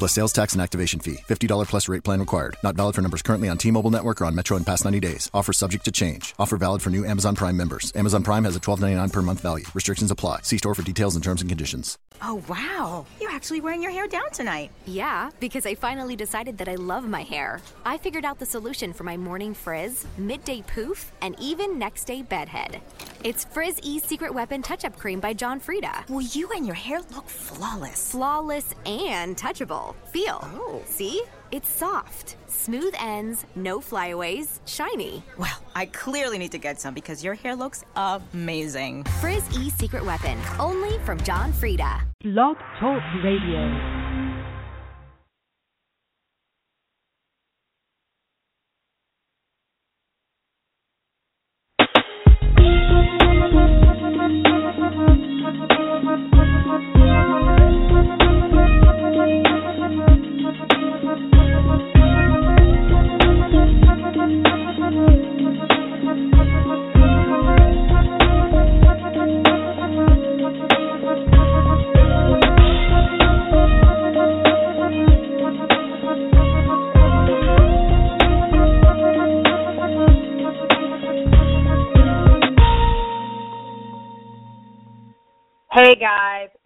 plus 0.00 0.12
sales 0.12 0.32
tax 0.32 0.54
and 0.54 0.62
activation 0.62 0.98
fee. 0.98 1.18
$50 1.28 1.68
plus 1.68 1.88
rate 1.88 2.02
plan 2.02 2.18
required. 2.18 2.56
Not 2.64 2.74
valid 2.74 2.96
for 2.96 3.02
numbers 3.02 3.22
currently 3.22 3.48
on 3.48 3.56
T-Mobile 3.58 3.92
network 3.92 4.20
or 4.20 4.24
on 4.24 4.34
Metro 4.34 4.56
in 4.56 4.64
past 4.64 4.84
90 4.84 4.98
days. 4.98 5.30
Offer 5.32 5.52
subject 5.52 5.84
to 5.84 5.92
change. 5.92 6.34
Offer 6.40 6.56
valid 6.56 6.82
for 6.82 6.90
new 6.90 7.04
Amazon 7.04 7.36
Prime 7.36 7.56
members. 7.56 7.92
Amazon 7.94 8.24
Prime 8.24 8.44
has 8.44 8.56
a 8.56 8.60
$12.99 8.60 9.12
per 9.12 9.22
month 9.22 9.40
value. 9.40 9.66
Restrictions 9.74 10.10
apply. 10.10 10.40
See 10.42 10.58
store 10.58 10.74
for 10.74 10.82
details 10.82 11.14
and 11.14 11.22
terms 11.22 11.42
and 11.42 11.48
conditions. 11.48 11.98
Oh, 12.22 12.42
wow. 12.48 13.06
You're 13.20 13.30
actually 13.30 13.60
wearing 13.60 13.82
your 13.82 13.92
hair 13.92 14.06
down 14.06 14.30
tonight. 14.32 14.70
Yeah, 14.84 15.30
because 15.40 15.64
I 15.64 15.74
finally 15.74 16.16
decided 16.16 16.58
that 16.58 16.68
I 16.68 16.74
love 16.74 17.08
my 17.08 17.22
hair. 17.22 17.60
I 17.86 17.96
figured 17.96 18.24
out 18.24 18.38
the 18.38 18.46
solution 18.46 18.92
for 18.92 19.04
my 19.04 19.16
morning 19.16 19.54
frizz, 19.54 20.06
midday 20.18 20.62
poof, 20.62 21.12
and 21.22 21.34
even 21.40 21.78
next 21.78 22.04
day 22.04 22.22
bedhead. 22.22 22.80
It's 23.24 23.44
Frizz 23.44 23.80
E 23.82 23.98
Secret 24.00 24.34
Weapon 24.34 24.62
Touch 24.62 24.84
Up 24.84 24.98
Cream 24.98 25.20
by 25.20 25.32
John 25.32 25.60
Frieda. 25.60 26.04
Well, 26.08 26.20
you 26.20 26.50
and 26.50 26.66
your 26.66 26.74
hair 26.74 27.00
look 27.14 27.28
flawless. 27.28 28.10
Flawless 28.10 28.74
and 28.84 29.36
touchable. 29.36 29.89
Feel. 30.12 30.40
Oh. 30.42 30.82
See? 30.86 31.22
It's 31.52 31.68
soft, 31.68 32.36
smooth 32.46 32.94
ends, 33.00 33.44
no 33.56 33.80
flyaways, 33.80 34.60
shiny. 34.66 35.24
Well, 35.36 35.58
I 35.74 35.86
clearly 35.86 36.38
need 36.38 36.52
to 36.52 36.58
get 36.58 36.80
some 36.80 36.94
because 36.94 37.24
your 37.24 37.34
hair 37.34 37.56
looks 37.56 37.84
amazing. 37.96 39.02
Frizz 39.20 39.58
E 39.58 39.70
Secret 39.70 40.04
Weapon, 40.04 40.38
only 40.60 40.98
from 41.00 41.20
John 41.22 41.52
Frieda. 41.52 42.02
Blog 42.22 42.56
Talk 42.78 43.02
Radio. 43.24 44.09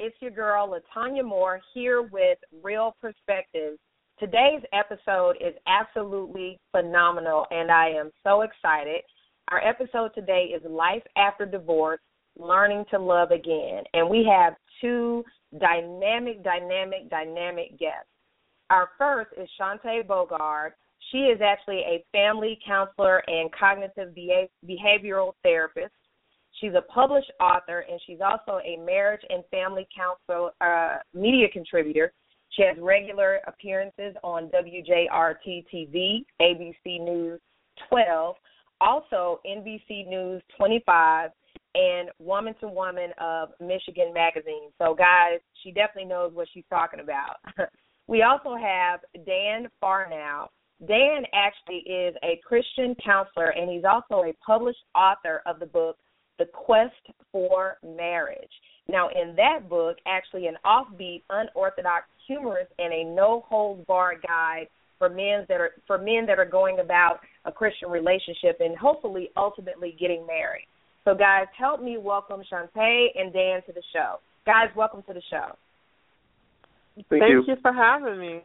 It's 0.07 0.21
your 0.21 0.33
girl 0.33 0.69
Latanya 0.69 1.25
Moore 1.25 1.63
here 1.73 2.03
with 2.03 2.37
Real 2.63 2.95
Perspectives. 3.01 3.79
Today's 4.21 4.61
episode 4.75 5.37
is 5.41 5.55
absolutely 5.67 6.61
phenomenal 6.73 7.47
and 7.51 7.71
I 7.71 7.89
am 7.89 8.11
so 8.23 8.43
excited. 8.43 9.01
Our 9.51 9.67
episode 9.67 10.11
today 10.15 10.53
is 10.55 10.61
Life 10.69 11.05
After 11.17 11.47
Divorce 11.47 12.01
Learning 12.39 12.85
to 12.91 12.99
Love 12.99 13.31
Again. 13.31 13.85
And 13.95 14.11
we 14.11 14.29
have 14.31 14.53
two 14.83 15.25
dynamic, 15.59 16.45
dynamic, 16.45 17.09
dynamic 17.09 17.71
guests. 17.79 18.11
Our 18.69 18.91
first 18.99 19.31
is 19.41 19.49
Shuntai 19.59 20.07
Beauguard. 20.07 20.73
She 21.13 21.21
is 21.33 21.41
actually 21.41 21.79
a 21.79 22.05
family 22.13 22.59
counselor 22.67 23.23
and 23.27 23.51
cognitive 23.59 24.15
behavioral 24.15 25.33
therapist. 25.43 25.95
She's 26.65 26.73
a 26.75 26.81
published 26.81 27.31
author, 27.41 27.85
and 27.91 28.01
she's 28.07 28.21
also 28.25 28.59
a 28.65 28.79
marriage 28.79 29.21
and 29.29 29.45
family 29.51 29.87
counsel 29.95 30.51
uh, 30.63 30.97
media 31.13 31.47
contributor. 31.53 32.11
She 32.53 32.63
has 32.63 32.75
regular 32.81 33.41
appearances 33.47 34.15
on 34.23 34.49
WJRT 34.49 35.67
TV, 35.71 36.25
ABC 36.41 37.05
News 37.05 37.39
12, 37.91 38.37
also 38.81 39.41
NBC 39.47 40.09
News 40.09 40.41
25, 40.57 41.33
and 41.75 42.09
Woman 42.19 42.55
to 42.61 42.69
Woman 42.69 43.11
of 43.21 43.51
Michigan 43.61 44.15
Magazine. 44.15 44.71
So, 44.81 44.95
guys, 44.95 45.41
she 45.63 45.71
definitely 45.71 46.09
knows 46.09 46.33
what 46.33 46.49
she's 46.55 46.65
talking 46.71 47.01
about. 47.01 47.37
we 48.07 48.23
also 48.23 48.57
have 48.57 49.01
Dan 49.27 49.69
Farnow. 49.83 50.47
Dan 50.89 51.25
actually 51.35 51.81
is 51.81 52.15
a 52.25 52.41
Christian 52.43 52.97
counselor, 53.05 53.51
and 53.51 53.71
he's 53.71 53.85
also 53.85 54.27
a 54.27 54.33
published 54.47 54.83
author 54.95 55.43
of 55.45 55.61
the 55.61 55.67
book 55.67 55.99
the 56.39 56.47
Quest 56.47 56.93
for 57.33 57.77
Marriage. 57.85 58.51
Now, 58.89 59.09
in 59.09 59.35
that 59.37 59.69
book, 59.69 59.97
actually 60.07 60.47
an 60.47 60.57
offbeat, 60.65 61.23
unorthodox, 61.31 62.05
humorous, 62.27 62.69
and 62.79 62.93
a 62.93 63.05
no 63.05 63.45
holds 63.49 63.85
barred 63.87 64.23
guide 64.27 64.67
for 64.99 65.09
men 65.09 65.47
that 65.49 65.61
are 65.61 65.71
for 65.87 65.99
men 65.99 66.27
that 66.27 66.39
are 66.39 66.45
going 66.45 66.81
about 66.81 67.21
a 67.45 67.53
Christian 67.53 67.89
relationship 67.89 68.59
and 68.61 68.77
hopefully 68.77 69.31
ultimately 69.37 69.97
getting 69.99 70.27
married. 70.27 70.67
So, 71.05 71.15
guys, 71.15 71.47
help 71.59 71.83
me 71.83 71.99
welcome 71.99 72.43
Shuntai 72.51 73.07
and 73.15 73.33
Dan 73.33 73.61
to 73.67 73.73
the 73.73 73.83
show. 73.93 74.17
Guys, 74.47 74.69
welcome 74.77 75.03
to 75.07 75.15
the 75.15 75.23
show. 75.31 75.57
Thank, 76.95 77.09
Thank 77.09 77.31
you. 77.31 77.45
you 77.47 77.57
for 77.61 77.73
having 77.73 78.19
me. 78.19 78.41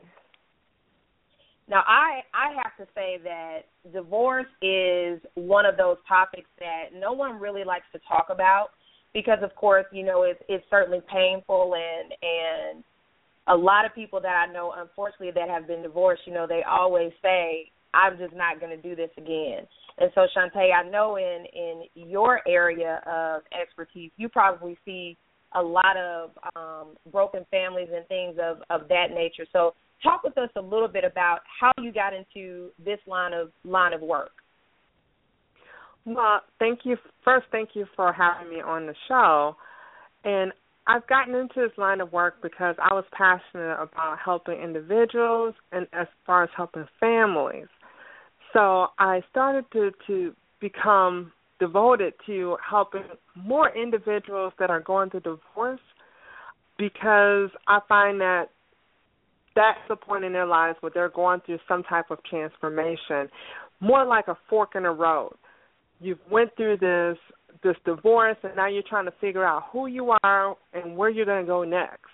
Now, 1.70 1.84
I 1.86 2.22
I 2.34 2.54
have 2.64 2.76
to 2.78 2.92
say 2.96 3.20
that 3.24 3.60
divorce 3.94 4.48
is 4.62 5.20
one 5.36 5.66
of 5.66 5.78
those 5.78 5.98
topics 6.08 6.50
that 6.60 7.00
no 7.00 7.14
one 7.14 7.40
really 7.40 7.64
likes 7.64 7.86
to 7.94 8.00
talk 8.08 8.28
about 8.32 8.70
because, 9.14 9.38
of 9.44 9.56
course, 9.56 9.86
you 9.92 10.04
know 10.04 10.24
it's 10.24 10.42
it's 10.50 10.66
certainly 10.70 11.02
painful 11.12 11.76
and 11.76 12.14
and 12.22 12.84
a 13.48 13.56
lot 13.56 13.86
of 13.86 13.94
people 13.96 14.20
that 14.22 14.48
I 14.48 14.52
know, 14.52 14.74
unfortunately, 14.78 15.32
that 15.32 15.50
have 15.50 15.68
been 15.68 15.82
divorced, 15.82 16.22
you 16.26 16.34
know, 16.34 16.46
they 16.48 16.62
always 16.70 17.12
say, 17.22 17.70
"I'm 17.94 18.18
just 18.18 18.34
not 18.36 18.60
going 18.60 18.76
to 18.76 18.82
do 18.82 18.96
this 18.96 19.10
again." 19.18 19.68
And 20.00 20.12
so, 20.16 20.28
Shuntai, 20.36 20.74
I 20.74 20.90
know 20.90 21.18
in 21.18 21.46
in 21.54 21.84
your 21.94 22.42
area 22.48 23.02
of 23.06 23.44
expertise, 23.60 24.12
you 24.18 24.28
probably 24.28 24.78
see 24.86 25.18
a 25.54 25.62
lot 25.62 25.98
of 25.98 26.32
um, 26.56 26.96
broken 27.12 27.46
families 27.52 27.90
and 27.94 28.08
things 28.08 28.38
of 28.42 28.58
of 28.72 28.88
that 28.90 29.08
nature. 29.14 29.46
So 29.54 29.74
talk 30.04 30.24
with 30.24 30.38
us 30.38 30.50
a 30.56 30.62
little 30.62 30.88
bit 30.88 31.04
about 31.04 31.40
how 31.60 31.72
you 31.82 31.92
got 31.92 32.14
into 32.14 32.70
this 32.84 33.00
line 33.08 33.34
of 33.34 33.52
line 33.64 33.94
of 33.94 34.02
work. 34.02 34.32
Well, 36.06 36.42
thank 36.60 36.80
you. 36.84 36.98
First, 37.24 37.48
thank 37.52 37.70
you 37.74 37.86
for 37.96 38.14
having 38.14 38.50
me 38.50 38.62
on 38.62 38.88
the 38.88 38.96
show. 39.08 39.56
And 40.24 40.52
I've 40.88 41.06
gotten 41.08 41.36
into 41.36 41.56
this 41.56 41.78
line 41.78 42.02
of 42.02 42.12
work 42.12 42.42
because 42.42 42.76
I 42.80 42.94
was 42.94 43.04
passionate 43.12 43.76
about 43.76 44.18
helping 44.24 44.60
individuals 44.60 45.54
and 45.72 45.86
as 45.94 46.08
far 46.26 46.44
as 46.44 46.50
helping 46.56 46.86
families. 47.00 47.68
So 48.54 48.88
I 48.98 49.22
started 49.30 49.66
to 49.74 49.92
to 50.08 50.34
become 50.60 51.32
devoted 51.60 52.14
to 52.26 52.58
helping 52.68 53.04
more 53.36 53.70
individuals 53.76 54.54
that 54.60 54.70
are 54.70 54.80
going 54.80 55.10
through 55.10 55.20
divorce 55.20 55.80
because 56.78 57.50
I 57.68 57.80
find 57.88 58.20
that 58.22 58.46
that's 59.60 59.80
the 59.90 59.96
point 59.98 60.24
in 60.24 60.32
their 60.32 60.46
lives 60.46 60.78
where 60.80 60.92
they're 60.94 61.10
going 61.10 61.42
through 61.46 61.60
some 61.68 61.84
type 61.84 62.06
of 62.12 62.20
transformation, 62.24 63.28
more 63.82 64.06
like 64.06 64.30
a 64.30 64.38
fork 64.50 64.70
in 64.76 64.84
the 64.84 64.90
road. 64.90 65.36
You've 66.00 66.20
went 66.32 66.56
through 66.56 66.78
this 66.78 67.18
this 67.62 67.76
divorce, 67.84 68.38
and 68.44 68.56
now 68.56 68.68
you're 68.68 68.84
trying 68.88 69.04
to 69.04 69.14
figure 69.20 69.44
out 69.44 69.64
who 69.74 69.88
you 69.88 70.14
are 70.24 70.56
and 70.74 70.96
where 70.96 71.10
you're 71.10 71.26
going 71.26 71.44
to 71.44 71.48
go 71.48 71.66
next. 71.66 72.08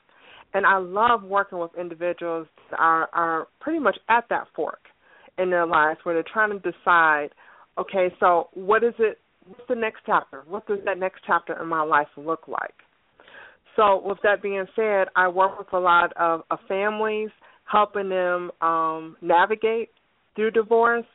And 0.55 0.65
I 0.65 0.77
love 0.77 1.21
working 1.21 1.59
with 1.59 1.69
individuals 1.79 2.47
that 2.71 2.79
are 2.79 3.09
are 3.13 3.47
pretty 3.59 3.79
much 3.79 3.97
at 4.09 4.25
that 4.31 4.47
fork 4.55 4.79
in 5.37 5.51
their 5.51 5.67
lives 5.67 5.99
where 6.01 6.15
they're 6.15 6.33
trying 6.33 6.49
to 6.49 6.71
decide, 6.71 7.29
okay, 7.77 8.11
so 8.19 8.49
what 8.55 8.83
is 8.83 8.95
it? 8.97 9.19
What's 9.47 9.61
the 9.69 9.75
next 9.75 9.99
chapter? 10.07 10.41
What 10.47 10.65
does 10.65 10.79
that 10.85 10.97
next 10.97 11.21
chapter 11.27 11.61
in 11.61 11.67
my 11.67 11.83
life 11.83 12.07
look 12.17 12.47
like? 12.47 12.73
So, 13.75 14.01
with 14.03 14.19
that 14.23 14.41
being 14.41 14.65
said, 14.75 15.07
I 15.15 15.27
work 15.27 15.57
with 15.59 15.73
a 15.73 15.79
lot 15.79 16.13
of, 16.17 16.41
of 16.49 16.59
families, 16.67 17.29
helping 17.69 18.09
them 18.09 18.51
um, 18.61 19.17
navigate 19.21 19.89
through 20.35 20.51
divorce, 20.51 21.05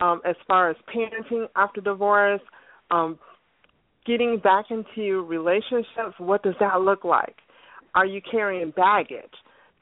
um, 0.00 0.20
as 0.28 0.36
far 0.46 0.70
as 0.70 0.76
parenting 0.94 1.46
after 1.56 1.80
divorce, 1.80 2.40
um, 2.90 3.18
getting 4.06 4.40
back 4.42 4.66
into 4.70 5.22
relationships. 5.22 6.14
What 6.18 6.42
does 6.42 6.54
that 6.60 6.80
look 6.80 7.04
like? 7.04 7.36
Are 7.94 8.06
you 8.06 8.20
carrying 8.30 8.72
baggage? 8.76 9.32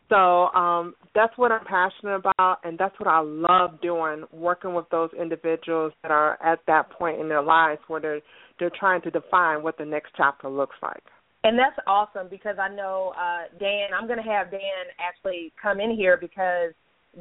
So 0.08 0.16
um, 0.16 0.94
that's 1.14 1.36
what 1.36 1.50
I'm 1.50 1.64
passionate 1.64 2.16
about, 2.16 2.58
and 2.62 2.78
that's 2.78 2.94
what 3.00 3.08
I 3.08 3.20
love 3.20 3.80
doing, 3.80 4.24
working 4.32 4.74
with 4.74 4.84
those 4.90 5.10
individuals 5.18 5.92
that 6.02 6.10
are 6.10 6.40
at 6.44 6.60
that 6.66 6.90
point 6.90 7.20
in 7.20 7.28
their 7.28 7.42
lives 7.42 7.80
where 7.88 8.00
they're 8.00 8.20
they're 8.60 8.70
trying 8.78 9.02
to 9.02 9.10
define 9.10 9.64
what 9.64 9.76
the 9.78 9.84
next 9.84 10.12
chapter 10.16 10.48
looks 10.48 10.76
like. 10.80 11.02
And 11.44 11.58
that's 11.58 11.76
awesome 11.86 12.28
because 12.30 12.56
I 12.58 12.74
know 12.74 13.12
uh, 13.18 13.54
Dan. 13.60 13.88
I'm 13.94 14.06
going 14.06 14.22
to 14.22 14.28
have 14.28 14.50
Dan 14.50 14.88
actually 14.98 15.52
come 15.60 15.78
in 15.78 15.94
here 15.94 16.16
because 16.16 16.72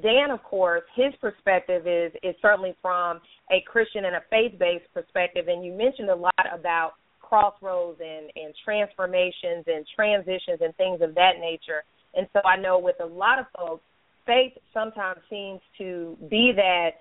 Dan, 0.01 0.31
of 0.31 0.41
course, 0.43 0.83
his 0.95 1.13
perspective 1.19 1.85
is 1.85 2.13
is 2.23 2.33
certainly 2.41 2.73
from 2.81 3.19
a 3.51 3.61
Christian 3.67 4.05
and 4.05 4.15
a 4.15 4.23
faith 4.29 4.57
based 4.57 4.85
perspective. 4.93 5.49
And 5.49 5.63
you 5.63 5.73
mentioned 5.73 6.09
a 6.09 6.15
lot 6.15 6.47
about 6.51 6.93
crossroads 7.21 7.99
and 7.99 8.31
and 8.35 8.53
transformations 8.63 9.65
and 9.67 9.85
transitions 9.93 10.59
and 10.61 10.73
things 10.77 11.01
of 11.01 11.13
that 11.15 11.33
nature. 11.41 11.83
And 12.15 12.25
so 12.31 12.39
I 12.45 12.55
know 12.55 12.79
with 12.79 12.95
a 13.01 13.05
lot 13.05 13.39
of 13.39 13.45
folks, 13.57 13.83
faith 14.25 14.53
sometimes 14.73 15.19
seems 15.29 15.59
to 15.79 16.17
be 16.29 16.53
that 16.55 16.91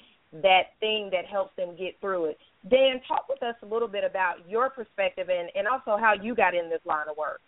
that 0.43 0.75
thing 0.81 1.09
that 1.13 1.27
helps 1.31 1.55
them 1.57 1.77
get 1.79 2.01
through 2.01 2.27
it. 2.27 2.39
Dan, 2.69 3.00
talk 3.09 3.29
with 3.29 3.43
us 3.43 3.56
a 3.62 3.67
little 3.67 3.88
bit 3.88 4.05
about 4.05 4.49
your 4.49 4.70
perspective 4.70 5.29
and, 5.29 5.50
and 5.55 5.67
also 5.67 6.00
how 6.00 6.14
you 6.20 6.35
got 6.35 6.55
in 6.55 6.70
this 6.70 6.81
line 6.85 7.09
of 7.11 7.17
work. 7.17 7.41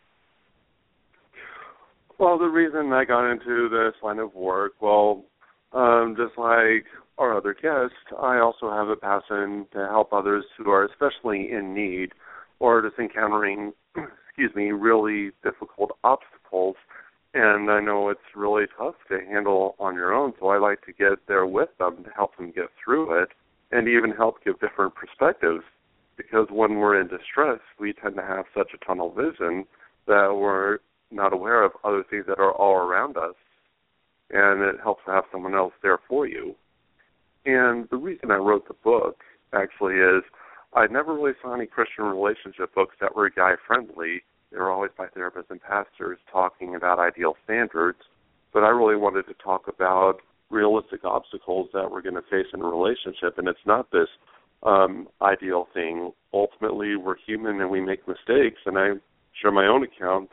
Well, 2.19 2.39
the 2.39 2.47
reason 2.47 2.93
I 2.93 3.05
got 3.05 3.31
into 3.31 3.69
this 3.69 3.95
line 4.03 4.19
of 4.19 4.35
work, 4.35 4.73
well, 4.81 5.25
um, 5.73 6.17
just 6.17 6.37
like 6.39 6.87
our 7.19 7.37
other 7.37 7.55
guests, 7.55 7.97
I 8.21 8.39
also 8.39 8.71
have 8.71 8.89
a 8.89 8.97
passion 8.97 9.67
to 9.73 9.87
help 9.89 10.13
others 10.13 10.45
who 10.59 10.71
are 10.71 10.85
especially 10.87 11.51
in 11.53 11.75
need 11.75 12.13
or 12.59 12.83
just 12.83 12.99
encountering, 12.99 13.73
excuse 14.29 14.55
me, 14.55 14.73
really 14.73 15.31
difficult 15.45 15.91
obstacles. 16.03 16.77
And 17.35 17.71
I 17.71 17.81
know 17.81 18.11
it's 18.11 18.21
really 18.37 18.65
tough 18.79 18.95
to 19.09 19.19
handle 19.29 19.75
on 19.79 19.95
your 19.95 20.13
own, 20.13 20.35
so 20.39 20.49
I 20.49 20.59
like 20.59 20.83
to 20.87 20.93
get 20.93 21.19
there 21.27 21.47
with 21.47 21.71
them 21.79 22.05
to 22.05 22.11
help 22.11 22.37
them 22.37 22.53
get 22.53 22.67
through 22.85 23.23
it 23.23 23.29
and 23.75 23.89
even 23.89 24.13
help 24.13 24.43
give 24.45 24.59
different 24.61 24.95
perspectives. 24.95 25.65
Because 26.17 26.47
when 26.49 26.77
we're 26.77 27.01
in 27.01 27.09
distress, 27.09 27.59
we 27.79 27.93
tend 27.93 28.15
to 28.15 28.23
have 28.23 28.45
such 28.57 28.71
a 28.73 28.85
tunnel 28.85 29.11
vision 29.11 29.65
that 30.07 30.33
we're 30.33 30.79
not 31.11 31.33
aware 31.33 31.65
of 31.65 31.73
other 31.83 32.05
things 32.09 32.25
that 32.29 32.39
are 32.39 32.53
all 32.53 32.77
around 32.77 33.17
us. 33.17 33.35
And 34.31 34.63
it 34.63 34.77
helps 34.81 35.05
to 35.07 35.11
have 35.11 35.25
someone 35.33 35.57
else 35.57 35.73
there 35.83 35.99
for 36.09 36.27
you. 36.27 36.55
And 37.45 37.89
the 37.91 37.97
reason 37.97 38.31
I 38.31 38.37
wrote 38.37 38.69
the 38.69 38.75
book 38.75 39.23
actually 39.53 39.97
is 39.97 40.23
I 40.73 40.87
never 40.87 41.13
really 41.13 41.33
saw 41.43 41.53
any 41.55 41.67
Christian 41.67 42.05
relationship 42.05 42.73
books 42.75 42.95
that 43.01 43.17
were 43.17 43.29
guy 43.29 43.55
friendly. 43.67 44.23
They 44.53 44.59
were 44.59 44.71
always 44.71 44.93
by 44.97 45.07
therapists 45.07 45.51
and 45.51 45.61
pastors 45.61 46.19
talking 46.31 46.77
about 46.77 47.01
ideal 47.01 47.35
standards. 47.45 47.99
But 48.53 48.63
I 48.63 48.69
really 48.69 48.97
wanted 48.97 49.27
to 49.27 49.35
talk 49.35 49.67
about 49.67 50.19
realistic 50.51 51.05
obstacles 51.05 51.69
that 51.73 51.91
we're 51.91 52.03
going 52.03 52.15
to 52.15 52.23
face 52.23 52.47
in 52.53 52.61
a 52.61 52.67
relationship, 52.67 53.39
and 53.39 53.49
it's 53.49 53.59
not 53.67 53.91
this 53.91 54.09
um, 54.63 55.09
ideal 55.23 55.69
thing. 55.75 56.13
Ultimately, 56.33 56.97
we're 56.97 57.17
human 57.27 57.61
and 57.61 57.71
we 57.71 57.81
make 57.81 58.07
mistakes, 58.09 58.61
and 58.67 58.79
I 58.79 58.93
share 59.41 59.53
my 59.53 59.67
own 59.67 59.85
account, 59.85 60.31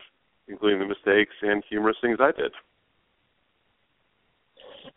including 0.48 0.80
the 0.80 0.86
mistakes 0.86 1.34
and 1.42 1.64
humorous 1.70 1.98
things 2.02 2.18
I 2.20 2.32
did. 2.32 2.52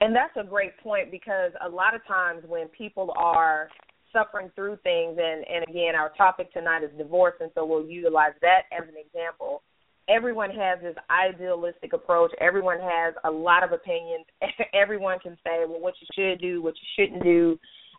And 0.01 0.15
that's 0.15 0.37
a 0.37 0.45
great 0.45 0.77
point 0.79 1.11
because 1.11 1.53
a 1.65 1.69
lot 1.69 1.95
of 1.95 2.05
times 2.07 2.43
when 2.47 2.69
people 2.69 3.13
are 3.17 3.69
suffering 4.13 4.51
through 4.55 4.79
things, 4.83 5.19
and, 5.21 5.45
and 5.49 5.65
again, 5.69 5.95
our 5.95 6.11
topic 6.17 6.53
tonight 6.53 6.83
is 6.83 6.91
divorce, 6.97 7.35
and 7.41 7.51
so 7.55 7.65
we'll 7.65 7.87
utilize 7.87 8.33
that 8.41 8.63
as 8.73 8.89
an 8.89 8.95
example 8.99 9.63
everyone 10.09 10.51
has 10.51 10.81
this 10.83 10.97
idealistic 11.11 11.93
approach. 11.93 12.31
Everyone 12.41 12.79
has 12.81 13.15
a 13.25 13.31
lot 13.31 13.63
of 13.63 13.73
opinions. 13.73 14.25
everyone 14.75 15.19
can 15.19 15.37
say, 15.45 15.65
well, 15.67 15.81
what 15.81 15.95
you 16.01 16.07
should 16.15 16.41
do, 16.41 16.63
what 16.63 16.75
you 16.75 17.05
shouldn't 17.05 17.23
do. 17.23 17.59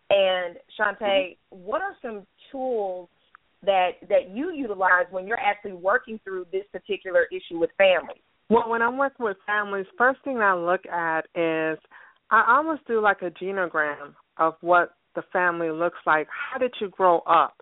And 0.10 0.58
Shuntai, 0.80 1.02
mm-hmm. 1.02 1.58
what 1.58 1.82
are 1.82 1.96
some 2.02 2.26
tools 2.52 3.10
that 3.64 3.92
that 4.10 4.30
you 4.30 4.52
utilize 4.54 5.06
when 5.10 5.26
you're 5.26 5.40
actually 5.40 5.74
working 5.74 6.20
through 6.24 6.46
this 6.52 6.64
particular 6.72 7.26
issue 7.32 7.60
with 7.60 7.72
families? 7.78 8.22
Well, 8.50 8.70
when 8.70 8.82
I'm 8.82 8.98
working 8.98 9.26
with 9.26 9.38
families, 9.48 9.88
first 9.98 10.20
thing 10.24 10.38
I 10.38 10.54
look 10.54 10.86
at 10.86 11.22
is 11.34 11.80
I 12.30 12.46
almost 12.48 12.86
do 12.88 13.02
like 13.02 13.24
a 13.24 13.32
genogram 13.32 14.14
of 14.38 14.54
what 14.62 14.94
the 15.16 15.24
family 15.34 15.72
looks 15.72 15.98
like. 16.06 16.28
How 16.30 16.60
did 16.60 16.74
you 16.80 16.90
grow 16.90 17.20
up? 17.20 17.56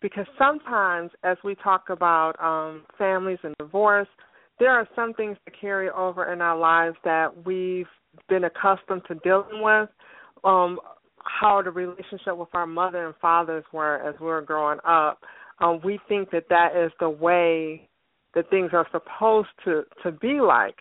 Because 0.00 0.26
sometimes 0.38 1.10
as 1.24 1.36
we 1.44 1.54
talk 1.56 1.90
about 1.90 2.32
um 2.40 2.84
families 2.98 3.38
and 3.42 3.54
divorce 3.58 4.08
there 4.58 4.70
are 4.70 4.86
some 4.94 5.14
things 5.14 5.36
that 5.44 5.54
carry 5.58 5.88
over 5.90 6.32
in 6.32 6.40
our 6.40 6.56
lives 6.56 6.96
that 7.04 7.28
we've 7.46 7.86
been 8.28 8.44
accustomed 8.44 9.02
to 9.08 9.14
dealing 9.16 9.62
with 9.62 9.88
um 10.44 10.78
how 11.22 11.60
the 11.62 11.70
relationship 11.70 12.36
with 12.36 12.48
our 12.54 12.66
mother 12.66 13.06
and 13.06 13.14
fathers 13.20 13.64
were 13.72 13.96
as 14.08 14.18
we 14.20 14.26
were 14.26 14.42
growing 14.42 14.78
up. 14.86 15.20
Um 15.60 15.80
we 15.84 15.98
think 16.08 16.30
that 16.30 16.44
that 16.48 16.76
is 16.76 16.90
the 17.00 17.10
way 17.10 17.88
that 18.34 18.48
things 18.50 18.70
are 18.72 18.86
supposed 18.90 19.48
to 19.64 19.82
to 20.02 20.12
be 20.12 20.40
like. 20.40 20.76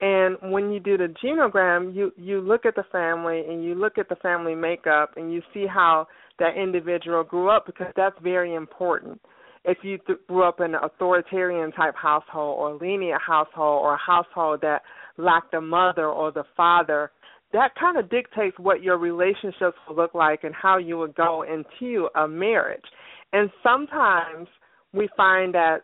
And 0.00 0.36
when 0.52 0.72
you 0.72 0.80
do 0.80 0.96
the 0.96 1.14
genogram 1.22 1.94
you 1.94 2.12
you 2.16 2.40
look 2.40 2.64
at 2.64 2.74
the 2.74 2.84
family 2.92 3.44
and 3.48 3.64
you 3.64 3.74
look 3.74 3.98
at 3.98 4.08
the 4.08 4.16
family 4.16 4.54
makeup 4.54 5.12
and 5.16 5.32
you 5.32 5.42
see 5.52 5.66
how 5.66 6.06
that 6.38 6.56
individual 6.56 7.24
grew 7.24 7.48
up 7.48 7.66
because 7.66 7.92
that's 7.96 8.16
very 8.22 8.54
important. 8.54 9.20
If 9.64 9.78
you 9.82 9.98
th- 10.06 10.18
grew 10.26 10.42
up 10.42 10.60
in 10.60 10.74
an 10.74 10.80
authoritarian 10.82 11.72
type 11.72 11.94
household 11.94 12.58
or 12.58 12.70
a 12.70 12.76
lenient 12.76 13.20
household 13.24 13.82
or 13.82 13.94
a 13.94 13.98
household 13.98 14.60
that 14.62 14.82
lacked 15.16 15.54
a 15.54 15.60
mother 15.60 16.06
or 16.06 16.32
the 16.32 16.44
father, 16.56 17.12
that 17.52 17.74
kind 17.78 17.96
of 17.98 18.10
dictates 18.10 18.58
what 18.58 18.82
your 18.82 18.98
relationships 18.98 19.76
will 19.86 19.96
look 19.96 20.14
like 20.14 20.42
and 20.44 20.54
how 20.54 20.78
you 20.78 20.98
would 20.98 21.14
go 21.14 21.42
into 21.42 22.08
a 22.16 22.26
marriage. 22.26 22.84
And 23.32 23.50
sometimes 23.62 24.48
we 24.92 25.08
find 25.16 25.54
that 25.54 25.82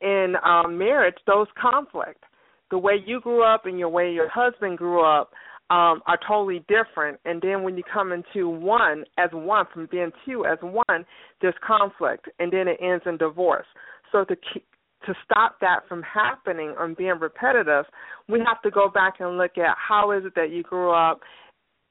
in 0.00 0.34
um, 0.44 0.76
marriage, 0.76 1.14
those 1.26 1.46
conflict. 1.60 2.24
The 2.70 2.78
way 2.78 2.94
you 3.04 3.20
grew 3.20 3.44
up 3.44 3.66
and 3.66 3.78
your 3.78 3.90
way 3.90 4.12
your 4.12 4.28
husband 4.28 4.78
grew 4.78 5.04
up 5.04 5.32
um, 5.70 6.02
are 6.06 6.18
totally 6.26 6.64
different. 6.68 7.18
And 7.24 7.40
then 7.40 7.62
when 7.62 7.76
you 7.76 7.82
come 7.92 8.12
into 8.12 8.48
one 8.48 9.04
as 9.18 9.30
one, 9.32 9.66
from 9.72 9.88
being 9.90 10.10
two 10.26 10.44
as 10.44 10.58
one, 10.60 11.04
there's 11.40 11.54
conflict, 11.66 12.28
and 12.38 12.52
then 12.52 12.68
it 12.68 12.78
ends 12.82 13.04
in 13.06 13.16
divorce. 13.16 13.66
So 14.10 14.24
to 14.24 14.36
keep, 14.52 14.66
to 15.06 15.14
stop 15.24 15.56
that 15.60 15.80
from 15.88 16.02
happening 16.02 16.74
and 16.78 16.96
being 16.96 17.18
repetitive, 17.18 17.86
we 18.28 18.40
have 18.46 18.62
to 18.62 18.70
go 18.70 18.88
back 18.88 19.14
and 19.20 19.38
look 19.38 19.58
at 19.58 19.76
how 19.76 20.12
is 20.12 20.24
it 20.24 20.34
that 20.36 20.50
you 20.50 20.62
grew 20.62 20.92
up. 20.92 21.20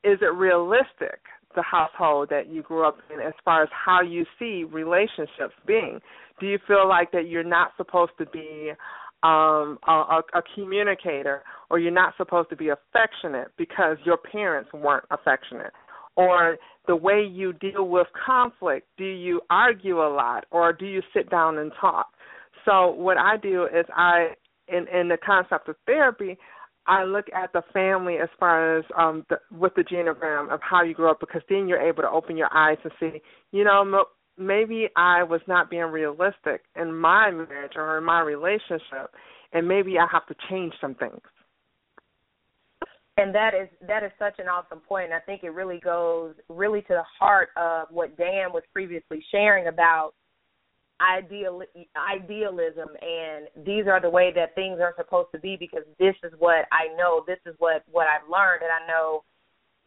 Is 0.04 0.20
it 0.22 0.34
realistic? 0.34 1.20
the 1.56 1.62
household 1.62 2.30
that 2.30 2.48
you 2.50 2.62
grew 2.62 2.88
up 2.88 2.98
in 3.14 3.20
as 3.20 3.34
far 3.44 3.62
as 3.64 3.70
how 3.72 4.02
you 4.02 4.26
see 4.40 4.64
relationships 4.64 5.54
being 5.68 6.00
do 6.40 6.48
you 6.48 6.58
feel 6.68 6.88
like 6.88 7.12
that 7.12 7.28
you're 7.28 7.44
not 7.44 7.72
supposed 7.78 8.12
to 8.18 8.26
be 8.28 8.72
um, 9.24 9.78
a, 9.88 10.22
a 10.34 10.42
communicator, 10.56 11.44
or 11.70 11.80
you're 11.80 11.92
not 11.92 12.14
supposed 12.18 12.50
to 12.50 12.56
be 12.56 12.70
affectionate 12.70 13.50
because 13.58 13.98
your 14.04 14.18
parents 14.18 14.72
weren't 14.74 15.06
affectionate, 15.12 15.74
or 16.16 16.58
the 16.88 16.96
way 16.96 17.24
you 17.24 17.54
deal 17.54 17.88
with 17.88 18.08
conflict. 18.26 18.88
Do 18.98 19.06
you 19.06 19.42
argue 19.50 20.02
a 20.02 20.10
lot, 20.10 20.46
or 20.52 20.74
do 20.74 20.86
you 20.86 21.02
sit 21.14 21.30
down 21.30 21.60
and 21.60 21.72
talk? 21.80 22.08
So 22.66 22.92
what 22.92 23.18
I 23.18 23.38
do 23.38 23.66
is 23.66 23.86
I, 23.96 24.30
in 24.68 24.88
in 24.88 25.08
the 25.08 25.18
concept 25.24 25.70
of 25.70 25.76
therapy, 25.86 26.38
I 26.88 27.04
look 27.04 27.26
at 27.34 27.54
the 27.54 27.62
family 27.74 28.18
as 28.18 28.30
far 28.40 28.78
as 28.78 28.86
um 28.98 29.26
the, 29.30 29.38
with 29.52 29.74
the 29.76 29.84
genogram 29.84 30.52
of 30.52 30.60
how 30.64 30.84
you 30.84 30.94
grew 30.94 31.12
up 31.12 31.20
because 31.20 31.42
then 31.50 31.68
you're 31.68 31.82
able 31.82 32.02
to 32.02 32.10
open 32.10 32.38
your 32.38 32.50
eyes 32.54 32.78
and 32.84 32.92
see, 33.00 33.22
you 33.52 33.64
know, 33.64 34.06
maybe 34.38 34.88
I 34.96 35.24
was 35.24 35.42
not 35.48 35.70
being 35.70 35.84
realistic 35.84 36.64
in 36.76 36.94
my 36.94 37.32
marriage 37.32 37.74
or 37.76 37.98
in 37.98 38.04
my 38.04 38.22
relationship, 38.22 39.12
and 39.54 39.68
maybe 39.68 39.98
I 39.98 40.08
have 40.12 40.26
to 40.28 40.36
change 40.50 40.74
some 40.82 40.96
things. 40.96 41.22
And 43.18 43.36
that 43.36 43.54
is 43.54 43.68
that 43.88 44.04
is 44.04 44.12
such 44.18 44.40
an 44.40 44.48
awesome 44.48 44.80
point. 44.80 45.06
And 45.06 45.14
I 45.14 45.20
think 45.20 45.44
it 45.44 45.50
really 45.50 45.80
goes 45.80 46.34
really 46.50 46.82
to 46.84 46.94
the 46.94 47.04
heart 47.20 47.50
of 47.58 47.88
what 47.92 48.18
Dan 48.18 48.54
was 48.54 48.64
previously 48.74 49.24
sharing 49.32 49.68
about 49.68 50.14
ideal 51.02 51.62
idealism 51.98 52.90
and 53.02 53.66
these 53.66 53.88
are 53.88 54.00
the 54.00 54.10
way 54.10 54.32
that 54.36 54.54
things 54.54 54.80
are 54.80 54.94
supposed 54.96 55.30
to 55.34 55.40
be 55.40 55.58
because 55.60 55.84
this 56.00 56.16
is 56.24 56.32
what 56.38 56.66
I 56.72 56.96
know, 56.96 57.24
this 57.26 57.40
is 57.46 57.56
what 57.58 57.84
what 57.92 58.08
I've 58.08 58.30
learned, 58.30 58.62
and 58.62 58.72
I 58.72 58.88
know 58.88 59.24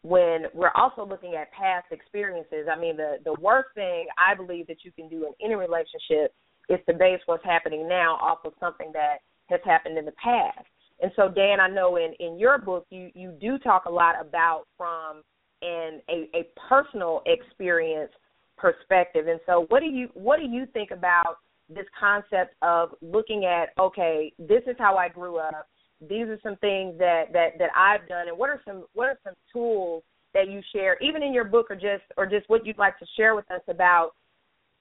when 0.05 0.43
we're 0.53 0.71
also 0.75 1.03
looking 1.03 1.33
at 1.33 1.51
past 1.51 1.87
experiences. 1.89 2.67
I 2.71 2.79
mean, 2.79 2.95
the 2.95 3.17
the 3.25 3.33
worst 3.41 3.69
thing 3.73 4.05
I 4.19 4.35
believe 4.35 4.67
that 4.67 4.83
you 4.83 4.91
can 4.91 5.09
do 5.09 5.25
in 5.25 5.33
any 5.43 5.55
relationship 5.55 6.33
is 6.69 6.79
to 6.87 6.93
base 6.93 7.19
what's 7.25 7.43
happening 7.43 7.87
now 7.87 8.15
off 8.21 8.39
of 8.45 8.53
something 8.59 8.91
that 8.93 9.17
has 9.47 9.59
happened 9.65 9.97
in 9.97 10.05
the 10.05 10.13
past. 10.23 10.65
And 11.01 11.11
so, 11.15 11.27
Dan, 11.29 11.59
I 11.59 11.67
know 11.67 11.95
in 11.95 12.13
in 12.19 12.37
your 12.37 12.59
book 12.59 12.85
you 12.91 13.09
you 13.15 13.31
do 13.41 13.57
talk 13.57 13.85
a 13.85 13.91
lot 13.91 14.15
about 14.21 14.65
from 14.77 15.23
an 15.63 16.01
a, 16.07 16.29
a 16.35 16.47
personal 16.69 17.23
experience 17.25 18.11
perspective. 18.57 19.27
And 19.27 19.39
so, 19.47 19.65
what 19.69 19.79
do 19.79 19.87
you 19.87 20.09
what 20.13 20.37
do 20.37 20.45
you 20.45 20.67
think 20.71 20.91
about 20.91 21.37
this 21.67 21.85
concept 21.99 22.53
of 22.61 22.89
looking 23.01 23.45
at 23.45 23.69
okay, 23.79 24.31
this 24.37 24.61
is 24.67 24.75
how 24.77 24.97
I 24.97 25.09
grew 25.09 25.37
up 25.37 25.67
these 26.01 26.27
are 26.27 26.39
some 26.43 26.57
things 26.57 26.97
that 26.99 27.31
that 27.33 27.57
that 27.59 27.69
I've 27.75 28.07
done, 28.07 28.27
and 28.27 28.37
what 28.37 28.49
are 28.49 28.61
some 28.65 28.85
what 28.93 29.07
are 29.07 29.19
some 29.23 29.33
tools 29.51 30.03
that 30.33 30.49
you 30.49 30.61
share, 30.73 30.97
even 31.01 31.23
in 31.23 31.33
your 31.33 31.45
book, 31.45 31.67
or 31.69 31.75
just 31.75 32.03
or 32.17 32.25
just 32.25 32.49
what 32.49 32.65
you'd 32.65 32.77
like 32.77 32.99
to 32.99 33.05
share 33.15 33.35
with 33.35 33.49
us 33.51 33.61
about 33.67 34.11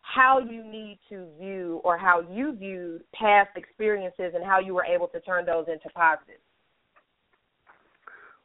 how 0.03 0.39
you 0.39 0.63
need 0.63 0.99
to 1.09 1.27
view 1.41 1.81
or 1.83 1.97
how 1.97 2.21
you 2.31 2.55
view 2.55 3.01
past 3.15 3.51
experiences 3.57 4.33
and 4.35 4.45
how 4.45 4.59
you 4.61 4.75
were 4.75 4.85
able 4.85 5.09
to 5.09 5.21
turn 5.21 5.47
those 5.47 5.67
into 5.67 5.89
positives. 5.95 6.43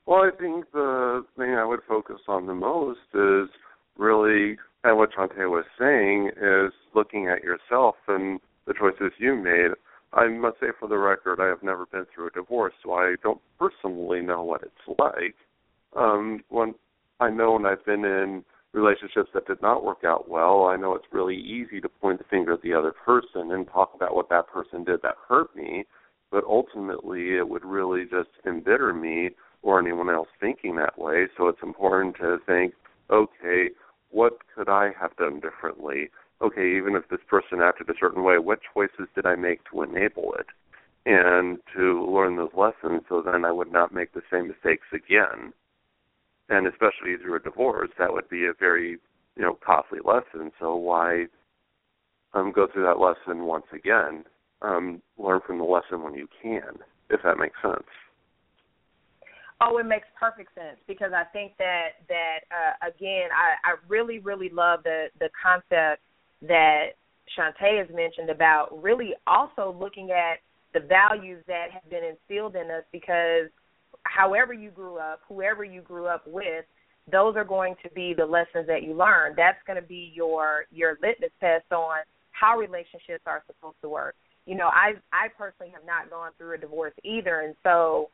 Well, 0.06 0.22
I 0.22 0.30
think 0.40 0.72
the 0.72 1.26
thing 1.38 1.54
I 1.54 1.66
would 1.66 1.82
focus 1.88 2.22
on 2.28 2.48
the 2.48 2.56
most 2.56 3.00
is 3.14 3.50
really, 3.98 4.58
and 4.84 4.98
what 4.98 5.10
Shuntai 5.12 5.50
was 5.50 5.66
saying, 5.78 6.32
is 6.42 6.74
looking 6.96 7.28
at 7.28 7.44
yourself 7.44 7.96
and 8.08 8.40
the 8.66 8.74
choices 8.74 9.12
you 9.20 9.36
made. 9.36 9.72
I 10.13 10.28
must 10.28 10.60
say, 10.60 10.68
for 10.80 10.88
the 10.89 10.98
record, 10.98 11.39
I 11.39 11.48
have 11.48 11.62
never 11.62 11.86
been 11.86 12.06
through 12.13 12.28
a 12.28 12.32
divorce, 12.32 12.74
so 12.84 12.94
I 12.94 13.16
don't 13.22 13.42
personally 13.60 14.22
know 14.22 14.44
what 14.44 14.63
it's 14.63 15.00
like. 15.00 15.36
Um, 15.96 16.44
when 16.50 16.74
I 17.20 17.30
know 17.30 17.54
when 17.54 17.66
I've 17.66 17.86
been 17.86 18.06
in 18.06 18.44
relationships 18.74 19.30
that 19.34 19.48
did 19.48 19.62
not 19.62 19.84
work 19.84 20.04
out 20.06 20.30
well, 20.30 20.66
I 20.66 20.75
know 20.75 20.96
it's 20.96 21.06
really 21.12 21.36
easy 21.36 21.82
to 21.82 21.89
point 21.89 22.20
the 22.20 22.25
finger 22.25 22.54
at 22.54 22.62
the 22.62 22.74
other 22.74 22.94
person 23.06 23.51
and 23.51 23.68
talk 23.68 23.92
about 23.96 24.16
what 24.16 24.30
that 24.30 24.48
person 24.48 24.84
did 24.84 25.01
that 25.04 25.16
hurt 25.28 25.56
me, 25.56 25.86
but 26.32 26.44
ultimately 26.44 27.38
it 27.38 27.48
would 27.48 27.66
really 27.66 28.04
just 28.04 28.30
embitter 28.46 28.94
me 28.94 29.32
or 29.62 29.80
anyone 29.80 30.10
else 30.10 30.28
thinking 30.39 30.75
that 30.75 30.98
way. 30.98 31.25
So 31.38 31.48
it's 31.48 31.63
important 31.63 32.16
to 32.18 32.38
think, 32.46 32.74
okay, 33.10 33.70
what 34.12 34.38
could 34.56 34.70
I 34.70 34.92
have 35.00 35.16
done 35.18 35.39
differently? 35.39 36.10
Okay, 36.60 36.75
even 36.75 36.96
if 36.96 37.08
this 37.10 37.20
person 37.30 37.62
acted 37.62 37.89
a 37.89 37.98
certain 38.00 38.24
way, 38.24 38.38
what 38.38 38.60
choices 38.74 39.08
did 39.16 39.25
I 39.25 39.36
make 39.36 39.62
to 39.72 39.82
enable 39.82 40.34
it? 40.34 40.48
And 41.06 41.58
to 41.75 42.06
learn 42.06 42.36
those 42.36 42.54
lessons 42.54 43.04
so 43.08 43.22
then 43.22 43.46
I 43.46 43.51
would 43.51 43.72
not 43.72 43.94
make 43.94 44.13
the 44.13 44.22
same 44.30 44.50
mistakes 44.50 44.88
again 44.94 45.54
and 46.50 46.68
especially 46.68 47.16
through 47.22 47.36
a 47.36 47.39
divorce, 47.39 47.92
that 47.98 48.12
would 48.12 48.28
be 48.28 48.46
a 48.46 48.54
very 48.60 48.98
you 49.36 49.44
know 49.44 49.58
costly 49.66 50.00
lesson. 50.04 50.51
So 50.60 50.75
why 50.75 51.25
um, 52.34 52.51
go 52.51 52.68
through 52.68 52.84
that 52.84 53.00
lesson 53.00 53.46
once 53.46 53.66
again? 53.74 54.25
Um, 54.62 55.01
learn 55.18 55.39
from 55.46 55.60
the 55.60 55.63
lesson 55.63 56.04
when 56.04 56.16
you 56.16 56.28
can, 56.42 56.80
if 57.10 57.22
that 57.24 57.38
makes 57.38 57.56
sense. 57.62 57.88
Oh, 59.62 59.78
it 59.78 59.86
makes 59.86 60.08
perfect 60.20 60.54
sense 60.56 60.80
because 60.88 61.12
I 61.13 61.24
think 61.25 61.54
that 61.60 61.89
that 62.08 62.39
uh, 62.51 62.88
again, 62.89 63.30
I, 63.32 63.72
I 63.72 63.75
really 63.88 64.20
really 64.20 64.50
love 64.50 64.82
the 64.84 65.08
the 65.20 65.30
concept 65.42 66.01
that 66.41 66.91
Shuntai 67.38 67.79
has 67.79 67.88
mentioned 67.96 68.29
about 68.29 68.69
really 68.81 69.13
also 69.27 69.75
looking 69.79 70.12
at 70.12 70.39
the 70.74 70.79
values 70.79 71.43
that 71.48 71.67
have 71.72 71.89
been 71.89 72.03
instilled 72.03 72.55
in 72.55 72.72
us 72.72 72.84
because 72.91 73.50
however 74.03 74.53
you 74.53 74.72
grew 74.72 74.98
up, 74.98 75.22
whoever 75.27 75.63
you 75.63 75.81
grew 75.81 76.08
up 76.08 76.24
with, 76.27 76.65
those 77.12 77.36
are 77.36 77.43
going 77.43 77.75
to 77.84 77.89
be 77.91 78.13
the 78.13 78.25
lessons 78.25 78.67
that 78.67 78.84
you 78.84 78.93
learn. 78.93 79.34
That's 79.36 79.58
going 79.65 79.81
to 79.81 79.88
be 79.88 80.12
your 80.13 80.65
your 80.72 80.98
litmus 81.01 81.31
test 81.39 81.72
on 81.72 81.98
how 82.31 82.58
relationships 82.58 83.24
are 83.25 83.43
supposed 83.48 83.77
to 83.81 83.89
work. 83.89 84.15
You 84.46 84.55
know, 84.55 84.67
I 84.67 84.93
I 85.12 85.27
personally 85.38 85.72
have 85.74 85.86
not 85.86 86.10
gone 86.10 86.31
through 86.38 86.55
a 86.55 86.58
divorce 86.58 86.93
either, 87.03 87.41
and 87.41 87.55
so 87.63 88.10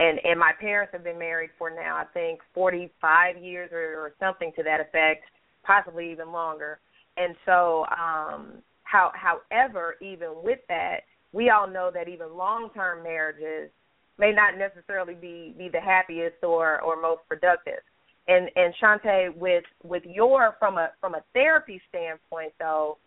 and 0.00 0.18
and 0.24 0.38
my 0.38 0.52
parents 0.60 0.92
have 0.92 1.04
been 1.04 1.18
married 1.18 1.50
for 1.58 1.70
now 1.70 1.96
I 1.96 2.04
think 2.12 2.40
45 2.54 3.38
years 3.38 3.70
or, 3.72 4.00
or 4.00 4.12
something 4.18 4.52
to 4.56 4.62
that 4.64 4.80
effect, 4.80 5.24
possibly 5.64 6.10
even 6.10 6.32
longer. 6.32 6.78
And 7.22 7.36
so, 7.46 7.86
um, 7.90 8.62
how 8.84 9.12
however, 9.14 9.96
even 10.00 10.30
with 10.42 10.58
that, 10.68 11.00
we 11.32 11.50
all 11.50 11.66
know 11.66 11.90
that 11.94 12.08
even 12.08 12.36
long-term 12.36 13.02
marriages 13.02 13.70
may 14.18 14.32
not 14.32 14.58
necessarily 14.58 15.14
be 15.14 15.54
be 15.56 15.68
the 15.68 15.80
happiest 15.80 16.42
or 16.42 16.80
or 16.82 17.00
most 17.00 17.22
productive. 17.28 17.80
And 18.28 18.50
and 18.56 18.74
Shuntai, 18.82 19.36
with 19.36 19.64
with 19.82 20.02
your 20.04 20.56
from 20.58 20.78
a 20.78 20.90
from 21.00 21.14
a 21.14 21.22
therapy 21.32 21.80
standpoint 21.88 22.52
though, 22.58 22.98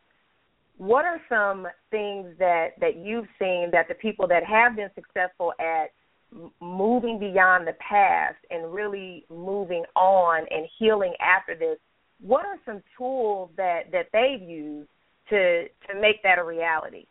what 0.78 1.06
are 1.06 1.22
some 1.30 1.68
things 1.92 2.28
that 2.40 2.70
that 2.80 2.98
you've 2.98 3.28
seen 3.40 3.70
that 3.72 3.88
the 3.88 3.96
people 3.96 4.28
that 4.28 4.44
have 4.44 4.76
been 4.76 4.90
successful 4.96 5.54
at 5.60 5.92
moving 6.60 7.20
beyond 7.20 7.68
the 7.68 7.74
past 7.74 8.36
and 8.50 8.74
really 8.74 9.26
moving 9.30 9.84
on 9.96 10.46
and 10.50 10.68
healing 10.78 11.14
after 11.22 11.56
this 11.56 11.78
what 12.22 12.46
are 12.46 12.58
some 12.66 12.82
tools 12.98 13.50
that 13.58 13.92
that 13.92 14.08
they've 14.14 14.48
used 14.48 14.90
to 15.30 15.66
to 15.88 16.00
make 16.00 16.22
that 16.24 16.38
a 16.38 16.44
reality 16.44 17.06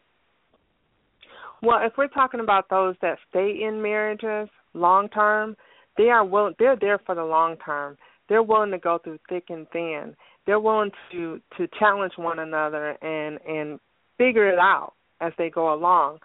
well, 1.65 1.79
if 1.83 1.95
we're 1.97 2.09
talking 2.09 2.41
about 2.41 2.69
those 2.69 2.95
that 3.01 3.17
stay 3.31 3.63
in 3.67 3.81
marriages 3.81 4.51
long 4.75 5.09
term, 5.09 5.57
they 5.97 6.11
are 6.11 6.25
willing. 6.25 6.55
They're 6.59 6.77
there 6.79 6.99
for 7.07 7.15
the 7.15 7.25
long 7.25 7.57
term. 7.65 7.97
They're 8.29 8.43
willing 8.43 8.71
to 8.73 8.79
go 8.79 8.99
through 9.03 9.19
thick 9.29 9.45
and 9.49 9.67
thin. 9.71 10.15
They're 10.47 10.61
willing 10.61 10.91
to 11.13 11.41
to 11.57 11.69
challenge 11.79 12.13
one 12.17 12.41
another 12.41 12.91
and 13.03 13.39
and 13.49 13.81
figure 14.19 14.49
it 14.49 14.59
out 14.59 14.93
as 15.21 15.33
they 15.39 15.49
go 15.49 15.73
along. 15.73 16.19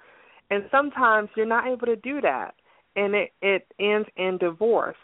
And 0.49 0.63
sometimes 0.71 1.29
you're 1.37 1.45
not 1.45 1.67
able 1.67 1.85
to 1.85 1.95
do 1.95 2.19
that, 2.21 2.55
and 2.97 3.15
it 3.15 3.31
it 3.41 3.65
ends 3.79 4.09
in 4.17 4.37
divorce. 4.39 4.97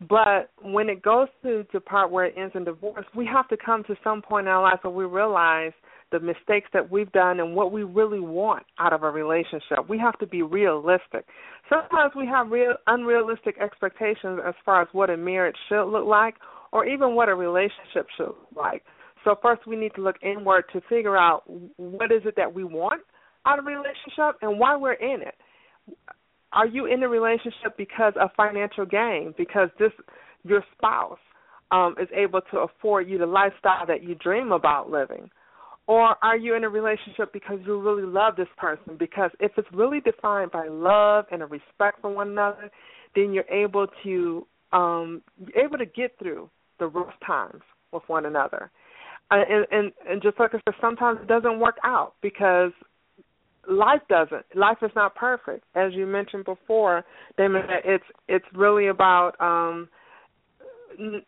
But 0.00 0.50
when 0.60 0.90
it 0.90 1.02
goes 1.02 1.28
to 1.42 1.64
the 1.72 1.80
part 1.80 2.10
where 2.10 2.26
it 2.26 2.34
ends 2.36 2.54
in 2.54 2.64
divorce, 2.64 3.06
we 3.14 3.26
have 3.26 3.48
to 3.48 3.56
come 3.56 3.82
to 3.84 3.96
some 4.04 4.20
point 4.20 4.46
in 4.46 4.52
our 4.52 4.62
life 4.62 4.80
where 4.82 4.92
we 4.92 5.04
realize 5.04 5.72
the 6.12 6.20
mistakes 6.20 6.68
that 6.72 6.90
we've 6.90 7.10
done 7.12 7.40
and 7.40 7.54
what 7.54 7.72
we 7.72 7.82
really 7.82 8.20
want 8.20 8.64
out 8.78 8.92
of 8.92 9.02
a 9.02 9.10
relationship. 9.10 9.88
We 9.88 9.98
have 9.98 10.18
to 10.18 10.26
be 10.26 10.42
realistic. 10.42 11.24
Sometimes 11.68 12.12
we 12.14 12.26
have 12.26 12.50
real 12.50 12.74
unrealistic 12.86 13.56
expectations 13.60 14.38
as 14.46 14.54
far 14.64 14.82
as 14.82 14.88
what 14.92 15.10
a 15.10 15.16
marriage 15.16 15.56
should 15.68 15.86
look 15.86 16.06
like 16.06 16.34
or 16.72 16.86
even 16.86 17.14
what 17.14 17.28
a 17.28 17.34
relationship 17.34 18.06
should 18.16 18.26
look 18.26 18.48
like. 18.54 18.82
So 19.24 19.34
first 19.42 19.66
we 19.66 19.76
need 19.76 19.94
to 19.96 20.02
look 20.02 20.16
inward 20.22 20.64
to 20.72 20.80
figure 20.88 21.16
out 21.16 21.42
what 21.76 22.12
is 22.12 22.22
it 22.24 22.34
that 22.36 22.54
we 22.54 22.64
want 22.64 23.02
out 23.46 23.58
of 23.58 23.66
a 23.66 23.70
relationship 23.70 24.38
and 24.42 24.60
why 24.60 24.76
we're 24.76 24.92
in 24.92 25.22
it. 25.22 25.34
Are 26.56 26.66
you 26.66 26.86
in 26.86 27.02
a 27.02 27.08
relationship 27.08 27.76
because 27.76 28.14
of 28.18 28.30
financial 28.34 28.86
gain? 28.86 29.34
Because 29.36 29.68
this 29.78 29.92
your 30.42 30.64
spouse 30.76 31.18
um, 31.70 31.94
is 32.00 32.08
able 32.14 32.40
to 32.50 32.60
afford 32.60 33.08
you 33.08 33.18
the 33.18 33.26
lifestyle 33.26 33.86
that 33.86 34.02
you 34.02 34.14
dream 34.14 34.52
about 34.52 34.90
living? 34.90 35.28
Or 35.86 36.16
are 36.22 36.36
you 36.36 36.54
in 36.54 36.64
a 36.64 36.68
relationship 36.68 37.32
because 37.32 37.58
you 37.64 37.78
really 37.78 38.02
love 38.10 38.36
this 38.36 38.48
person? 38.56 38.96
Because 38.98 39.30
if 39.38 39.52
it's 39.58 39.68
really 39.72 40.00
defined 40.00 40.50
by 40.50 40.66
love 40.68 41.26
and 41.30 41.42
a 41.42 41.46
respect 41.46 42.00
for 42.00 42.10
one 42.10 42.30
another, 42.30 42.70
then 43.14 43.34
you're 43.34 43.48
able 43.50 43.86
to 44.02 44.46
um 44.72 45.22
you're 45.38 45.64
able 45.64 45.78
to 45.78 45.86
get 45.86 46.18
through 46.18 46.48
the 46.78 46.86
rough 46.86 47.14
times 47.24 47.62
with 47.92 48.02
one 48.06 48.24
another. 48.24 48.70
Uh, 49.30 49.42
and, 49.48 49.66
and 49.70 49.92
and 50.08 50.22
just 50.22 50.40
like 50.40 50.54
I 50.54 50.58
said, 50.64 50.74
sometimes 50.80 51.18
it 51.20 51.28
doesn't 51.28 51.60
work 51.60 51.76
out 51.84 52.14
because 52.22 52.72
life 53.68 54.02
doesn't. 54.08 54.44
Life 54.54 54.78
is 54.82 54.90
not 54.94 55.14
perfect, 55.14 55.64
as 55.74 55.92
you 55.92 56.06
mentioned 56.06 56.44
before, 56.44 57.04
Damon. 57.36 57.62
It's 57.84 58.04
it's 58.28 58.46
really 58.54 58.88
about 58.88 59.32
um 59.40 59.88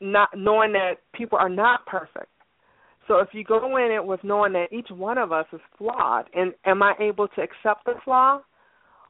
not 0.01 0.31
knowing 0.35 0.73
that 0.73 0.99
people 1.13 1.39
are 1.39 1.51
not 1.51 1.85
perfect 1.87 2.31
so 3.09 3.19
if 3.21 3.29
you 3.33 3.43
go 3.43 3.79
in 3.79 3.91
it 3.91 4.05
with 4.05 4.23
knowing 4.23 4.53
that 4.53 4.67
each 4.71 4.91
one 4.91 5.17
of 5.17 5.33
us 5.33 5.47
is 5.53 5.61
flawed, 5.79 6.27
and 6.35 6.53
am 6.67 6.83
I 6.83 6.93
able 7.01 7.27
to 7.29 7.41
accept 7.41 7.87
the 7.87 7.95
flaw, 8.05 8.41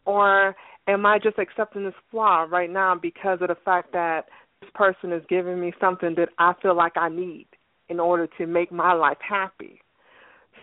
or 0.06 0.54
am 0.86 1.04
I 1.04 1.18
just 1.18 1.38
accepting 1.38 1.84
this 1.84 1.94
flaw 2.10 2.46
right 2.48 2.70
now 2.70 2.94
because 2.94 3.38
of 3.42 3.48
the 3.48 3.56
fact 3.64 3.92
that 3.92 4.26
this 4.60 4.70
person 4.74 5.12
is 5.12 5.22
giving 5.28 5.60
me 5.60 5.72
something 5.80 6.14
that 6.16 6.28
I 6.38 6.52
feel 6.62 6.76
like 6.76 6.96
I 6.96 7.08
need 7.08 7.48
in 7.88 7.98
order 7.98 8.28
to 8.38 8.46
make 8.46 8.70
my 8.70 8.92
life 8.92 9.18
happy? 9.20 9.80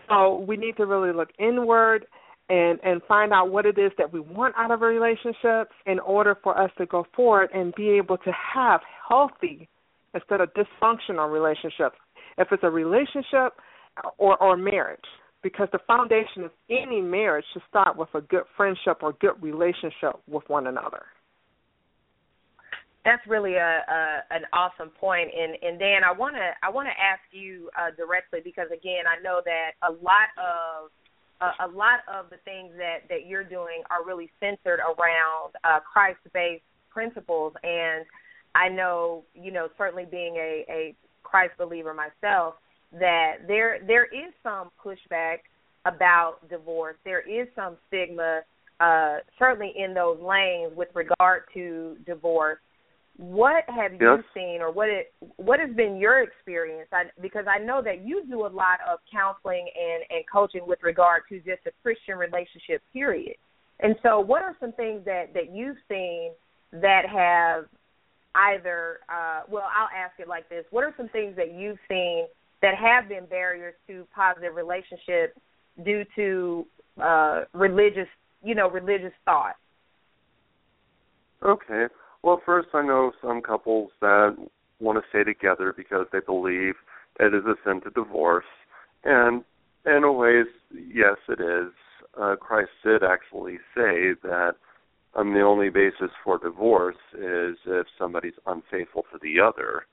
So 0.08 0.44
we 0.48 0.56
need 0.56 0.78
to 0.78 0.86
really 0.86 1.12
look 1.12 1.28
inward 1.38 2.06
and 2.48 2.78
and 2.84 3.02
find 3.08 3.32
out 3.32 3.50
what 3.50 3.66
it 3.66 3.78
is 3.78 3.90
that 3.98 4.12
we 4.12 4.20
want 4.20 4.54
out 4.56 4.70
of 4.70 4.82
a 4.82 4.86
relationship 4.86 5.70
in 5.86 5.98
order 6.00 6.36
for 6.42 6.58
us 6.58 6.70
to 6.78 6.86
go 6.86 7.06
forward 7.14 7.50
and 7.52 7.74
be 7.74 7.90
able 7.90 8.18
to 8.18 8.32
have 8.54 8.80
healthy 9.08 9.68
instead 10.14 10.40
of 10.40 10.50
dysfunctional 10.54 11.30
relationships. 11.30 11.96
If 12.38 12.48
it's 12.52 12.62
a 12.62 12.70
relationship 12.70 13.54
or 14.18 14.36
or 14.42 14.56
marriage 14.56 15.00
because 15.42 15.68
the 15.72 15.78
foundation 15.86 16.44
of 16.44 16.50
any 16.70 17.00
marriage 17.00 17.44
should 17.52 17.62
start 17.68 17.96
with 17.96 18.08
a 18.14 18.20
good 18.20 18.42
friendship 18.56 18.98
or 19.02 19.12
good 19.20 19.40
relationship 19.40 20.18
with 20.26 20.42
one 20.48 20.66
another. 20.66 21.04
That's 23.04 23.22
really 23.28 23.54
a, 23.54 23.86
a 23.86 24.34
an 24.34 24.42
awesome 24.52 24.90
point. 24.90 25.30
And 25.30 25.54
and 25.62 25.78
Dan 25.78 26.02
I 26.04 26.12
want 26.12 26.36
to 26.36 26.50
I 26.62 26.70
want 26.70 26.88
to 26.88 26.96
ask 26.98 27.22
you 27.32 27.70
uh, 27.78 27.94
directly 27.96 28.40
because 28.42 28.66
again 28.72 29.04
I 29.06 29.22
know 29.22 29.40
that 29.44 29.78
a 29.82 29.92
lot 29.92 30.30
of 30.38 30.90
uh, 31.40 31.52
a 31.66 31.68
lot 31.68 32.00
of 32.12 32.30
the 32.30 32.36
things 32.44 32.72
that 32.78 33.08
that 33.08 33.26
you're 33.26 33.44
doing 33.44 33.82
are 33.90 34.04
really 34.04 34.30
centered 34.40 34.80
around 34.80 35.52
uh, 35.64 35.80
Christ-based 35.80 36.62
principles 36.90 37.52
and 37.62 38.04
I 38.54 38.68
know 38.68 39.24
you 39.34 39.52
know 39.52 39.68
certainly 39.76 40.06
being 40.10 40.36
a 40.36 40.64
a 40.68 40.94
Christ 41.22 41.52
believer 41.58 41.94
myself 41.94 42.54
that 42.92 43.46
there 43.46 43.78
there 43.86 44.04
is 44.06 44.32
some 44.42 44.70
pushback 44.82 45.38
about 45.86 46.48
divorce. 46.48 46.96
There 47.04 47.20
is 47.20 47.48
some 47.54 47.76
stigma, 47.86 48.40
uh, 48.80 49.18
certainly 49.38 49.72
in 49.76 49.94
those 49.94 50.18
lanes 50.20 50.72
with 50.76 50.88
regard 50.94 51.44
to 51.54 51.96
divorce. 52.04 52.58
What 53.18 53.64
have 53.68 53.92
yes. 53.92 54.00
you 54.00 54.22
seen, 54.34 54.60
or 54.60 54.70
what 54.70 54.88
it 54.88 55.12
what 55.36 55.58
has 55.58 55.74
been 55.74 55.96
your 55.96 56.22
experience? 56.22 56.88
I, 56.92 57.04
because 57.20 57.46
I 57.48 57.58
know 57.58 57.80
that 57.82 58.04
you 58.04 58.24
do 58.28 58.44
a 58.44 58.48
lot 58.48 58.78
of 58.88 58.98
counseling 59.10 59.66
and 59.74 60.04
and 60.10 60.24
coaching 60.30 60.66
with 60.66 60.78
regard 60.82 61.22
to 61.30 61.38
just 61.38 61.66
a 61.66 61.70
Christian 61.82 62.16
relationship, 62.18 62.82
period. 62.92 63.36
And 63.80 63.96
so, 64.02 64.20
what 64.20 64.42
are 64.42 64.54
some 64.60 64.72
things 64.72 65.04
that 65.06 65.32
that 65.32 65.50
you've 65.50 65.78
seen 65.88 66.32
that 66.72 67.02
have 67.08 67.64
either? 68.34 68.98
Uh, 69.08 69.42
well, 69.48 69.68
I'll 69.74 69.88
ask 69.96 70.18
it 70.18 70.28
like 70.28 70.48
this: 70.50 70.64
What 70.70 70.84
are 70.84 70.94
some 70.96 71.08
things 71.08 71.36
that 71.36 71.54
you've 71.54 71.78
seen 71.88 72.26
that 72.60 72.74
have 72.74 73.08
been 73.08 73.24
barriers 73.26 73.74
to 73.86 74.06
positive 74.14 74.54
relationships 74.54 75.38
due 75.84 76.04
to 76.16 76.66
uh, 77.02 77.44
religious, 77.54 78.08
you 78.42 78.54
know, 78.54 78.68
religious 78.68 79.12
thought? 79.24 79.56
Okay. 81.42 81.86
Well, 82.26 82.42
first, 82.44 82.70
I 82.74 82.82
know 82.84 83.12
some 83.22 83.40
couples 83.40 83.92
that 84.00 84.34
want 84.80 84.98
to 84.98 85.08
stay 85.10 85.22
together 85.22 85.72
because 85.76 86.06
they 86.12 86.18
believe 86.18 86.74
it 87.20 87.32
is 87.32 87.44
a 87.44 87.54
sin 87.64 87.80
to 87.82 87.90
divorce, 87.90 88.44
and 89.04 89.44
in 89.86 90.02
a 90.02 90.10
ways, 90.10 90.46
yes, 90.72 91.18
it 91.28 91.40
is. 91.40 91.72
Uh, 92.20 92.34
Christ 92.34 92.70
did 92.84 93.04
actually 93.04 93.58
say 93.76 94.14
that 94.24 94.54
um, 95.14 95.34
the 95.34 95.42
only 95.42 95.68
basis 95.68 96.10
for 96.24 96.36
divorce 96.38 96.96
is 97.14 97.58
if 97.64 97.86
somebody's 97.96 98.34
unfaithful 98.44 99.04
to 99.12 99.20
the 99.22 99.38
other. 99.38 99.86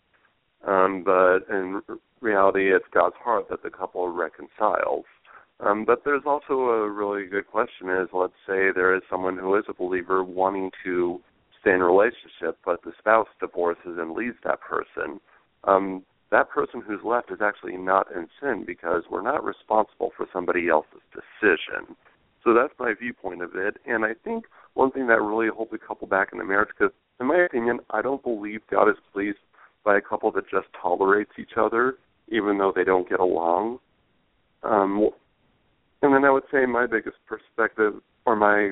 Um, 0.68 1.04
but 1.06 1.42
in 1.56 1.84
reality, 2.20 2.74
it's 2.74 2.86
God's 2.92 3.16
heart 3.24 3.46
that 3.52 3.62
the 3.62 3.70
couple 3.70 4.08
reconciles. 4.08 5.06
Um, 5.60 5.86
but 5.86 6.02
there's 6.04 6.24
also 6.26 6.54
a 6.54 6.90
really 6.90 7.28
good 7.28 7.46
question: 7.46 7.92
is 7.92 8.10
let's 8.12 8.34
say 8.48 8.72
there 8.74 8.96
is 8.96 9.04
someone 9.08 9.38
who 9.38 9.56
is 9.56 9.66
a 9.70 9.74
believer 9.76 10.24
wanting 10.24 10.72
to 10.84 11.22
stay 11.64 11.74
in 11.74 11.82
a 11.82 11.86
relationship, 11.86 12.60
but 12.64 12.84
the 12.84 12.92
spouse 13.00 13.28
divorces 13.40 13.98
and 13.98 14.14
leaves 14.14 14.38
that 14.44 14.60
person. 14.62 15.20
Um, 15.64 16.04
that 16.30 16.50
person 16.50 16.84
who's 16.86 17.00
left 17.04 17.32
is 17.32 17.40
actually 17.42 17.78
not 17.78 18.08
in 18.14 18.28
sin 18.42 18.64
because 18.68 19.04
we're 19.10 19.22
not 19.22 19.44
responsible 19.44 20.12
for 20.16 20.28
somebody 20.34 20.68
else's 20.68 21.02
decision. 21.14 21.96
So 22.44 22.54
that's 22.54 22.74
my 22.78 22.94
viewpoint 23.00 23.42
of 23.42 23.56
it. 23.56 23.78
And 23.86 24.04
I 24.04 24.14
think 24.24 24.46
one 24.74 24.92
thing 24.92 25.08
that 25.08 25.22
really 25.22 25.48
holds 25.48 25.72
a 25.74 25.78
couple 25.78 26.08
back 26.08 26.30
in 26.34 26.42
a 26.42 26.44
marriage, 26.44 26.70
because 26.78 26.94
in 27.20 27.28
my 27.28 27.46
opinion, 27.46 27.80
I 27.92 28.02
don't 28.02 28.22
believe 28.22 28.62
God 28.70 28.90
is 28.90 28.98
pleased 29.14 29.38
by 29.86 29.98
a 29.98 30.02
couple 30.02 30.32
that 30.32 30.50
just 30.50 30.68
tolerates 30.82 31.32
each 31.40 31.58
other 31.58 31.96
even 32.30 32.58
though 32.58 32.74
they 32.76 32.84
don't 32.84 33.08
get 33.08 33.20
along. 33.20 33.80
Um, 34.64 35.10
and 36.02 36.14
then 36.14 36.26
I 36.26 36.32
would 36.32 36.44
say 36.52 36.66
my 36.66 36.86
biggest 36.86 37.18
perspective, 37.28 37.94
or 38.26 38.36
my, 38.36 38.72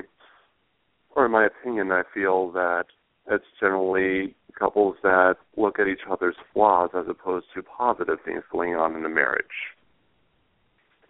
or 1.14 1.26
in 1.26 1.32
my 1.32 1.46
opinion, 1.46 1.92
I 1.92 2.02
feel 2.12 2.50
that 2.52 2.84
it's 3.30 3.44
generally 3.60 4.34
couples 4.58 4.96
that 5.02 5.36
look 5.56 5.78
at 5.78 5.86
each 5.86 6.06
other's 6.10 6.36
flaws 6.52 6.90
as 6.94 7.06
opposed 7.08 7.46
to 7.54 7.62
positive 7.62 8.18
things 8.24 8.42
going 8.50 8.74
on 8.74 8.96
in 8.96 9.04
a 9.04 9.08
marriage. 9.08 9.44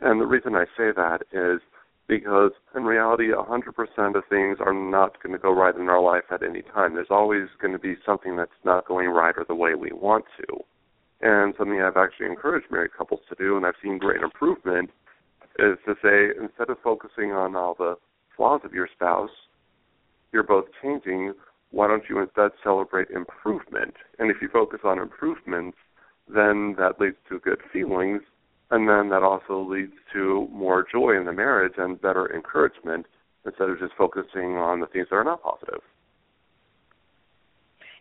And 0.01 0.21
the 0.21 0.27
reason 0.27 0.55
I 0.55 0.65
say 0.77 0.91
that 0.95 1.23
is 1.33 1.61
because 2.09 2.51
in 2.77 2.85
reality, 2.85 3.29
100% 3.29 4.17
of 4.17 4.25
things 4.29 4.59
are 4.61 4.75
not 4.75 5.23
going 5.23 5.33
to 5.33 5.39
go 5.39 5.53
right 5.53 5.75
in 5.75 5.89
our 5.89 6.03
life 6.03 6.25
at 6.31 6.43
any 6.43 6.63
time. 6.63 6.95
There's 6.95 7.07
always 7.11 7.49
going 7.61 7.73
to 7.73 7.79
be 7.79 7.95
something 8.05 8.37
that's 8.37 8.51
not 8.65 8.87
going 8.87 9.09
right 9.09 9.35
or 9.37 9.45
the 9.47 9.55
way 9.55 9.75
we 9.75 9.91
want 9.93 10.25
to. 10.39 10.59
And 11.21 11.55
something 11.57 11.81
I've 11.81 11.97
actually 11.97 12.27
encouraged 12.27 12.67
married 12.71 12.91
couples 12.99 13.21
to 13.29 13.37
do, 13.37 13.57
and 13.57 13.65
I've 13.65 13.81
seen 13.83 13.99
great 13.99 14.21
improvement, 14.21 14.91
is 15.59 15.79
to 15.87 15.95
say 16.03 16.37
instead 16.39 16.69
of 16.69 16.79
focusing 16.83 17.31
on 17.33 17.55
all 17.55 17.75
the 17.75 17.95
flaws 18.37 18.63
of 18.65 18.73
your 18.73 18.89
spouse, 18.93 19.31
you're 20.33 20.43
both 20.43 20.67
changing. 20.83 21.35
Why 21.71 21.89
don't 21.89 22.05
you 22.09 22.21
instead 22.21 22.51
celebrate 22.63 23.09
improvement? 23.11 23.95
And 24.19 24.31
if 24.31 24.39
you 24.43 24.49
focus 24.53 24.81
on 24.85 24.99
improvements, 24.99 25.79
then 26.29 26.75
that 26.79 27.01
leads 27.01 27.17
to 27.29 27.39
good 27.41 27.61
feelings 27.73 28.23
and 28.73 28.89
then 28.89 29.11
that 29.11 29.23
also 29.23 29.61
leads 29.61 29.93
to 30.15 30.49
more 30.51 30.85
joy 30.91 31.15
in 31.15 31.27
the 31.27 31.33
marriage 31.33 31.75
and 31.77 32.01
better 32.01 32.35
encouragement 32.35 33.05
instead 33.45 33.69
of 33.69 33.79
just 33.79 33.93
focusing 33.99 34.57
on 34.57 34.81
the 34.81 34.87
things 34.87 35.09
that 35.11 35.17
are 35.17 35.25
not 35.25 35.43
positive. 35.43 35.83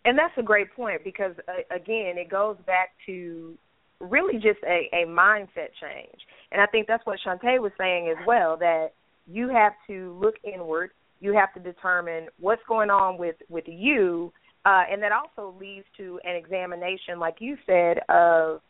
And 0.06 0.18
that's 0.18 0.34
a 0.38 0.42
great 0.42 0.74
point 0.74 1.04
because 1.04 1.36
uh, 1.50 1.76
again, 1.76 2.18
it 2.18 2.30
goes 2.30 2.56
back 2.66 2.92
to 3.06 3.58
really 4.00 4.36
just 4.36 4.60
a, 4.66 4.90
a 4.94 5.06
mindset 5.06 5.76
change. 5.80 6.22
And 6.54 6.62
I 6.62 6.68
think 6.68 6.88
that's 6.88 7.06
what 7.06 7.20
Shuntai 7.26 7.60
was 7.60 7.74
saying 7.78 8.08
as 8.10 8.26
well 8.26 8.56
that 8.58 8.94
you 9.28 9.50
have 9.50 9.74
to 9.88 10.18
look 10.22 10.36
inward. 10.42 10.92
You 11.22 11.34
have 11.34 11.54
to 11.54 11.60
determine 11.60 12.28
what's 12.40 12.62
going 12.68 12.90
on 12.90 13.18
with 13.18 13.36
with 13.48 13.66
you, 13.68 14.34
uh, 14.66 14.84
and 14.92 15.02
that 15.02 15.12
also 15.12 15.56
leads 15.58 15.86
to 15.98 16.20
an 16.24 16.36
examination, 16.36 17.20
like 17.20 17.36
you 17.40 17.56
said, 17.66 18.00
of 18.10 18.62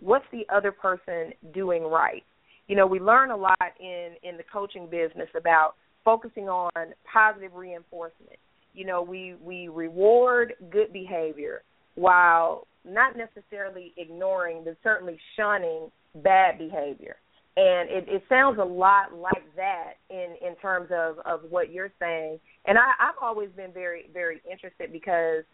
what's 0.00 0.24
the 0.32 0.44
other 0.54 0.72
person 0.72 1.32
doing 1.54 1.84
right? 1.84 2.24
You 2.66 2.76
know, 2.76 2.86
we 2.86 3.00
learn 3.00 3.30
a 3.30 3.36
lot 3.36 3.72
in 3.80 4.16
in 4.22 4.36
the 4.36 4.44
coaching 4.52 4.86
business 4.90 5.28
about 5.36 5.74
focusing 6.04 6.48
on 6.48 6.70
positive 7.10 7.54
reinforcement. 7.54 8.38
You 8.74 8.84
know, 8.86 9.02
we 9.02 9.36
we 9.42 9.68
reward 9.68 10.54
good 10.70 10.92
behavior 10.92 11.62
while 11.94 12.66
not 12.84 13.14
necessarily 13.16 13.92
ignoring 13.96 14.64
but 14.64 14.76
certainly 14.82 15.18
shunning 15.36 15.90
bad 16.16 16.58
behavior. 16.58 17.16
And 17.54 17.90
it, 17.90 18.04
it 18.08 18.22
sounds 18.30 18.58
a 18.58 18.64
lot 18.64 19.12
like 19.14 19.44
that 19.56 19.94
in 20.08 20.36
in 20.46 20.56
terms 20.56 20.88
of 20.90 21.18
of 21.26 21.50
what 21.50 21.70
you're 21.70 21.92
saying. 21.98 22.40
And 22.66 22.78
I, 22.78 22.92
I've 22.98 23.20
always 23.20 23.50
been 23.56 23.72
very 23.72 24.08
very 24.12 24.40
interested 24.50 24.90
because 24.90 25.44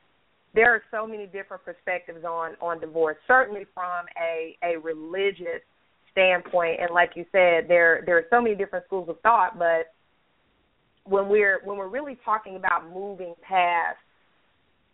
there 0.54 0.72
are 0.72 0.82
so 0.90 1.06
many 1.06 1.26
different 1.26 1.64
perspectives 1.64 2.24
on 2.24 2.52
on 2.60 2.80
divorce. 2.80 3.16
Certainly 3.26 3.66
from 3.74 4.06
a 4.20 4.56
a 4.62 4.78
religious 4.78 5.62
standpoint, 6.12 6.80
and 6.80 6.90
like 6.92 7.10
you 7.16 7.24
said, 7.32 7.68
there 7.68 8.02
there 8.06 8.16
are 8.16 8.26
so 8.30 8.40
many 8.40 8.54
different 8.54 8.86
schools 8.86 9.08
of 9.08 9.20
thought. 9.20 9.58
But 9.58 9.92
when 11.04 11.28
we're 11.28 11.60
when 11.64 11.78
we're 11.78 11.88
really 11.88 12.16
talking 12.24 12.56
about 12.56 12.92
moving 12.92 13.34
past 13.42 13.98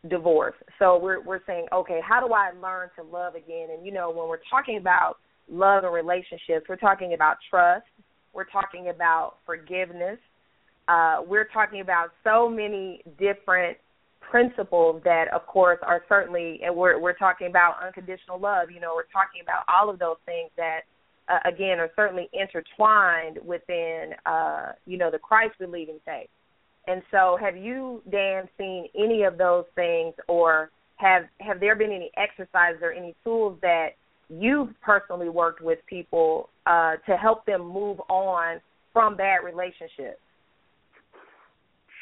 divorce, 0.08 0.54
so 0.78 0.98
we're 0.98 1.20
we're 1.20 1.40
saying, 1.46 1.66
okay, 1.72 2.00
how 2.06 2.26
do 2.26 2.32
I 2.32 2.50
learn 2.60 2.88
to 2.96 3.02
love 3.02 3.34
again? 3.34 3.68
And 3.76 3.84
you 3.84 3.92
know, 3.92 4.10
when 4.10 4.28
we're 4.28 4.38
talking 4.50 4.78
about 4.78 5.18
love 5.50 5.85
and 5.85 5.92
relationships, 5.92 6.66
we're 6.68 6.76
talking 6.76 7.14
about 7.14 7.37
trust. 7.50 7.87
We're 8.33 8.44
talking 8.44 8.88
about 8.88 9.37
forgiveness. 9.46 10.18
Uh, 10.88 11.18
we're 11.26 11.48
talking 11.52 11.80
about 11.80 12.11
so 12.22 12.48
many 12.48 13.02
different 13.18 13.78
principles 14.30 15.00
that 15.04 15.26
of 15.35 15.46
course 15.46 15.78
are 15.83 16.02
certainly 16.09 16.61
and 16.64 16.74
we're 16.74 16.98
we're 16.98 17.12
talking 17.12 17.46
about 17.46 17.76
unconditional 17.85 18.40
love 18.40 18.70
you 18.70 18.80
know 18.80 18.92
we're 18.94 19.02
talking 19.12 19.42
about 19.42 19.62
all 19.68 19.90
of 19.90 19.98
those 19.98 20.16
things 20.24 20.50
that 20.57 20.80
uh, 21.28 21.38
again 21.46 21.78
are 21.78 21.90
certainly 21.94 22.28
intertwined 22.33 23.38
within 23.44 24.12
uh 24.26 24.72
you 24.87 24.96
know 24.96 25.11
the 25.11 25.18
Christ 25.18 25.54
believing 25.59 25.98
faith 26.04 26.28
and 26.87 27.02
so 27.11 27.38
have 27.40 27.57
you 27.57 28.02
Dan 28.11 28.48
seen 28.59 28.87
any 28.98 29.24
of 29.24 29.38
those 29.38 29.64
things 29.74 30.14
or 30.26 30.70
have 30.96 31.24
have 31.40 31.61
there 31.61 31.76
been 31.76 31.92
any 31.92 32.11
exercises 32.16 32.80
or 32.83 32.92
any 32.92 33.14
tools 33.22 33.59
that 33.62 33.90
you've 34.40 34.70
personally 34.81 35.29
worked 35.29 35.61
with 35.61 35.79
people 35.87 36.49
uh 36.66 36.97
to 37.07 37.16
help 37.16 37.44
them 37.47 37.61
move 37.61 38.01
on 38.09 38.61
from 38.92 39.16
bad 39.16 39.38
relationships 39.44 40.18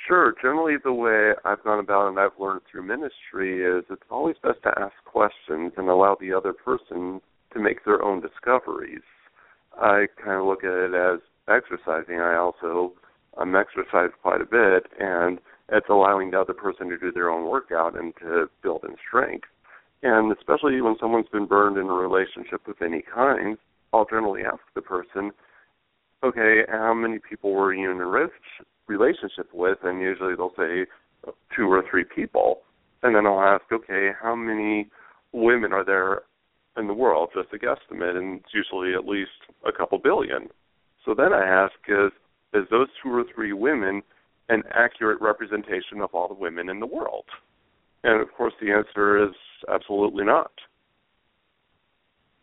Sure. 0.06 0.34
Generally, 0.42 0.78
the 0.82 0.92
way 0.92 1.32
I've 1.44 1.62
gone 1.62 1.78
about 1.78 2.08
and 2.08 2.18
I've 2.18 2.38
learned 2.38 2.62
through 2.70 2.82
ministry 2.82 3.64
is 3.64 3.84
it's 3.88 4.02
always 4.10 4.34
best 4.42 4.62
to 4.64 4.72
ask 4.76 4.94
questions 5.04 5.72
and 5.76 5.88
allow 5.88 6.16
the 6.20 6.32
other 6.32 6.52
person 6.52 7.20
to 7.52 7.60
make 7.60 7.84
their 7.84 8.02
own 8.02 8.20
discoveries. 8.20 9.02
I 9.80 10.06
kind 10.22 10.40
of 10.40 10.46
look 10.46 10.64
at 10.64 10.72
it 10.72 10.94
as 10.94 11.20
exercising. 11.48 12.20
I 12.20 12.36
also 12.36 12.94
um, 13.38 13.54
exercise 13.54 14.10
quite 14.22 14.40
a 14.40 14.44
bit, 14.44 14.86
and 14.98 15.38
it's 15.68 15.88
allowing 15.88 16.30
the 16.30 16.40
other 16.40 16.52
person 16.52 16.88
to 16.88 16.98
do 16.98 17.12
their 17.12 17.30
own 17.30 17.48
workout 17.48 17.96
and 17.96 18.12
to 18.16 18.50
build 18.62 18.84
in 18.84 18.96
strength. 19.06 19.48
And 20.02 20.32
especially 20.32 20.80
when 20.80 20.96
someone's 21.00 21.28
been 21.32 21.46
burned 21.46 21.76
in 21.76 21.86
a 21.86 21.92
relationship 21.92 22.66
of 22.66 22.74
any 22.82 23.02
kind, 23.02 23.56
I'll 23.92 24.04
generally 24.04 24.42
ask 24.44 24.60
the 24.74 24.82
person, 24.82 25.30
okay, 26.24 26.62
how 26.68 26.94
many 26.94 27.18
people 27.18 27.52
were 27.52 27.74
you 27.74 27.90
in 27.90 28.00
a 28.00 28.28
relationship 28.88 29.48
with, 29.52 29.78
and 29.84 30.00
usually 30.00 30.34
they'll 30.34 30.54
say 30.56 30.86
two 31.54 31.70
or 31.70 31.84
three 31.88 32.04
people, 32.04 32.62
and 33.02 33.14
then 33.14 33.26
I'll 33.26 33.40
ask, 33.40 33.64
okay, 33.72 34.10
how 34.20 34.34
many 34.34 34.88
women 35.32 35.72
are 35.72 35.84
there 35.84 36.22
in 36.76 36.86
the 36.86 36.94
world? 36.94 37.30
Just 37.34 37.52
a 37.52 37.58
guesstimate, 37.58 38.16
and 38.16 38.40
it's 38.40 38.54
usually 38.54 38.94
at 38.94 39.06
least 39.06 39.30
a 39.66 39.72
couple 39.72 39.98
billion. 39.98 40.48
So 41.04 41.14
then 41.14 41.32
I 41.32 41.44
ask, 41.44 41.74
is 41.88 42.12
is 42.54 42.68
those 42.70 42.88
two 43.02 43.10
or 43.10 43.24
three 43.34 43.52
women 43.52 44.02
an 44.48 44.62
accurate 44.72 45.20
representation 45.20 46.00
of 46.02 46.10
all 46.12 46.28
the 46.28 46.34
women 46.34 46.68
in 46.68 46.80
the 46.80 46.86
world? 46.86 47.24
And 48.04 48.20
of 48.20 48.32
course, 48.36 48.54
the 48.60 48.72
answer 48.72 49.24
is 49.24 49.34
absolutely 49.72 50.24
not. 50.24 50.52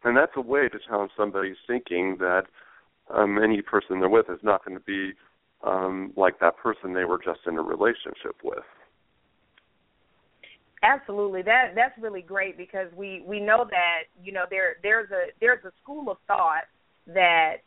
And 0.03 0.15
that's 0.15 0.31
a 0.35 0.41
way 0.41 0.69
to 0.69 0.79
challenge 0.87 1.11
somebody's 1.17 1.57
thinking 1.67 2.17
that 2.19 2.43
um, 3.13 3.37
any 3.43 3.61
person 3.61 3.99
they're 3.99 4.09
with 4.09 4.29
is 4.29 4.39
not 4.43 4.63
going 4.63 4.77
to 4.77 4.83
be 4.83 5.13
um, 5.65 6.13
like 6.15 6.39
that 6.39 6.57
person 6.57 6.93
they 6.93 7.03
were 7.03 7.19
just 7.23 7.41
in 7.45 7.57
a 7.57 7.61
relationship 7.61 8.35
with. 8.43 8.63
Absolutely. 10.81 11.41
That 11.41 11.73
that's 11.75 11.97
really 11.99 12.21
great 12.21 12.57
because 12.57 12.87
we 12.95 13.21
we 13.25 13.41
know 13.41 13.65
that, 13.69 14.03
you 14.23 14.31
know, 14.31 14.45
there 14.49 14.77
there's 14.81 15.11
a 15.11 15.31
there's 15.41 15.63
a 15.65 15.71
school 15.83 16.09
of 16.09 16.17
thought 16.25 16.63
that 17.07 17.57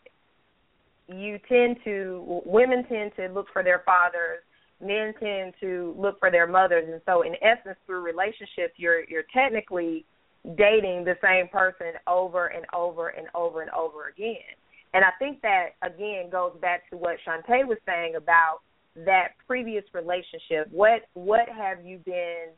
you 1.09 1.39
tend 1.47 1.77
to 1.85 2.41
women 2.47 2.85
tend 2.89 3.13
to 3.17 3.27
look 3.29 3.49
for 3.53 3.63
their 3.63 3.83
fathers, 3.85 4.41
men 4.83 5.15
tend 5.21 5.55
to 5.61 5.95
look 5.97 6.19
for 6.19 6.31
their 6.31 6.47
mothers 6.47 6.89
and 6.91 7.01
so 7.07 7.23
in 7.23 7.35
essence 7.43 7.79
through 7.87 8.01
relationships 8.01 8.75
you're 8.77 9.05
you're 9.09 9.25
technically 9.33 10.05
dating 10.45 11.05
the 11.05 11.15
same 11.23 11.49
person 11.49 11.93
over 12.09 12.47
and 12.49 12.67
over 12.75 13.09
and 13.09 13.29
over 13.35 13.63
and 13.63 13.71
over 13.71 14.09
again. 14.09 14.57
And 14.95 15.05
I 15.05 15.11
think 15.19 15.41
that 15.43 15.71
again 15.83 16.29
goes 16.31 16.53
back 16.61 16.89
to 16.91 16.97
what 16.97 17.17
Shuntai 17.27 17.67
was 17.67 17.79
saying 17.87 18.17
about 18.17 18.59
that 18.97 19.29
previous 19.47 19.85
relationship. 19.95 20.69
What 20.71 21.03
what 21.15 21.49
have 21.49 21.85
you 21.85 21.99
been 21.99 22.49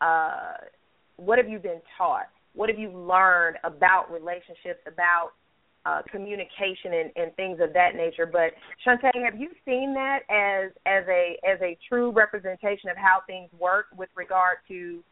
uh, 0.00 0.54
what 1.16 1.38
have 1.38 1.48
you 1.48 1.58
been 1.58 1.80
taught? 1.96 2.28
What 2.54 2.68
have 2.68 2.78
you 2.78 2.90
learned 2.90 3.58
about 3.62 4.10
relationships, 4.10 4.80
about 4.86 5.32
uh, 5.86 6.02
communication 6.10 6.92
and, 6.92 7.10
and 7.16 7.34
things 7.36 7.60
of 7.60 7.72
that 7.74 7.94
nature? 7.94 8.26
But 8.26 8.52
Shuntai, 8.86 9.24
have 9.24 9.38
you 9.38 9.50
seen 9.64 9.94
that 9.94 10.20
as 10.30 10.72
as 10.86 11.04
a 11.08 11.36
as 11.48 11.60
a 11.60 11.76
true 11.88 12.10
representation 12.12 12.90
of 12.90 12.96
how 12.96 13.20
things 13.26 13.50
work 13.58 13.86
with 13.96 14.08
regard 14.16 14.58
to 14.68 15.02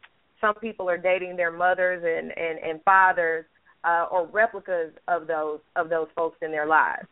some 0.41 0.55
people 0.55 0.89
are 0.89 0.97
dating 0.97 1.35
their 1.35 1.51
mothers 1.51 2.03
and 2.03 2.31
and, 2.37 2.59
and 2.59 2.83
fathers 2.83 3.45
uh, 3.83 4.05
or 4.11 4.27
replicas 4.27 4.91
of 5.07 5.27
those 5.27 5.59
of 5.75 5.89
those 5.89 6.07
folks 6.15 6.37
in 6.41 6.51
their 6.51 6.67
lives? 6.67 7.07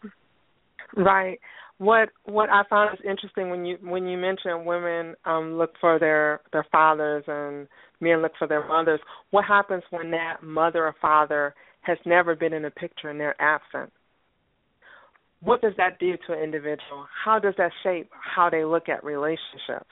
Right 0.95 1.39
what 1.81 2.09
what 2.25 2.47
I 2.51 2.61
found 2.69 2.93
is 2.93 3.03
interesting 3.09 3.49
when 3.49 3.65
you 3.65 3.75
when 3.81 4.05
you 4.05 4.15
mention 4.15 4.65
women 4.65 5.15
um 5.25 5.57
look 5.57 5.71
for 5.81 5.97
their 5.97 6.41
their 6.53 6.65
fathers 6.71 7.23
and 7.25 7.67
men 7.99 8.21
look 8.21 8.33
for 8.37 8.47
their 8.47 8.67
mothers. 8.67 8.99
What 9.31 9.45
happens 9.45 9.81
when 9.89 10.11
that 10.11 10.43
mother 10.43 10.85
or 10.85 10.95
father 11.01 11.55
has 11.81 11.97
never 12.05 12.35
been 12.35 12.53
in 12.53 12.63
the 12.63 12.71
picture 12.71 13.09
and 13.09 13.19
they're 13.19 13.39
absent? 13.41 13.91
What 15.41 15.61
does 15.61 15.73
that 15.77 15.99
do 15.99 16.13
to 16.27 16.33
an 16.33 16.39
individual? 16.39 17.07
How 17.25 17.39
does 17.39 17.55
that 17.57 17.71
shape 17.83 18.09
how 18.11 18.49
they 18.49 18.63
look 18.63 18.89
at 18.89 19.03
relationships? 19.03 19.89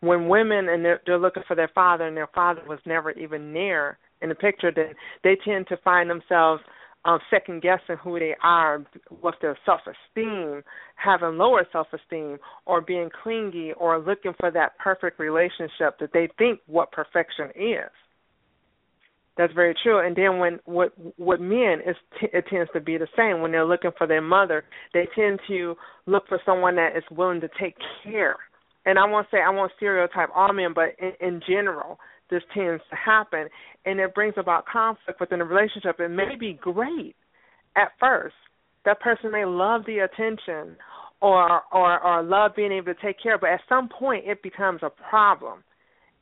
When 0.00 0.28
women 0.28 0.68
and 0.68 0.84
they're, 0.84 1.00
they're 1.06 1.18
looking 1.18 1.42
for 1.46 1.56
their 1.56 1.70
father 1.74 2.06
and 2.06 2.16
their 2.16 2.30
father 2.34 2.62
was 2.66 2.78
never 2.86 3.10
even 3.12 3.52
near 3.52 3.98
in 4.20 4.28
the 4.28 4.34
picture, 4.34 4.72
then 4.74 4.94
they 5.24 5.36
tend 5.44 5.66
to 5.68 5.76
find 5.78 6.08
themselves 6.08 6.62
um, 7.04 7.18
second 7.30 7.62
guessing 7.62 7.96
who 8.02 8.18
they 8.18 8.34
are 8.42 8.84
with 9.22 9.34
their 9.42 9.58
self 9.66 9.80
esteem, 9.80 10.62
having 10.94 11.36
lower 11.36 11.66
self 11.72 11.88
esteem, 11.92 12.38
or 12.64 12.80
being 12.80 13.10
clingy, 13.22 13.72
or 13.72 13.98
looking 13.98 14.34
for 14.38 14.50
that 14.52 14.78
perfect 14.78 15.18
relationship 15.18 15.98
that 15.98 16.10
they 16.12 16.28
think 16.38 16.60
what 16.66 16.92
perfection 16.92 17.46
is. 17.56 17.90
That's 19.36 19.52
very 19.54 19.74
true. 19.82 20.06
And 20.06 20.14
then 20.14 20.38
when 20.38 20.58
what 20.64 20.92
what 21.16 21.40
men 21.40 21.80
is 21.86 21.96
t- 22.20 22.28
it 22.32 22.44
tends 22.50 22.70
to 22.74 22.80
be 22.80 22.98
the 22.98 23.08
same 23.16 23.40
when 23.40 23.50
they're 23.50 23.64
looking 23.64 23.92
for 23.96 24.06
their 24.06 24.20
mother, 24.20 24.64
they 24.92 25.08
tend 25.14 25.40
to 25.48 25.74
look 26.06 26.24
for 26.28 26.38
someone 26.44 26.76
that 26.76 26.96
is 26.96 27.04
willing 27.10 27.40
to 27.40 27.48
take 27.58 27.76
care. 28.04 28.36
And 28.84 28.98
I 28.98 29.06
won't 29.06 29.26
say 29.30 29.38
I 29.38 29.50
won't 29.50 29.72
stereotype 29.76 30.28
all 30.34 30.52
men, 30.52 30.74
but 30.74 30.90
in, 30.98 31.12
in 31.26 31.40
general, 31.48 31.98
this 32.30 32.42
tends 32.54 32.82
to 32.90 32.96
happen 32.96 33.48
and 33.86 34.00
it 34.00 34.14
brings 34.14 34.34
about 34.36 34.66
conflict 34.66 35.18
within 35.18 35.40
a 35.40 35.44
relationship. 35.44 35.98
It 35.98 36.08
may 36.08 36.36
be 36.38 36.58
great 36.60 37.16
at 37.74 37.88
first. 37.98 38.34
That 38.84 39.00
person 39.00 39.30
may 39.30 39.46
love 39.46 39.82
the 39.86 40.00
attention 40.00 40.76
or 41.22 41.62
or 41.72 42.00
or 42.04 42.22
love 42.22 42.52
being 42.54 42.72
able 42.72 42.92
to 42.92 43.00
take 43.00 43.16
care, 43.22 43.38
but 43.38 43.48
at 43.48 43.60
some 43.66 43.88
point 43.88 44.26
it 44.26 44.42
becomes 44.42 44.80
a 44.82 44.90
problem 44.90 45.64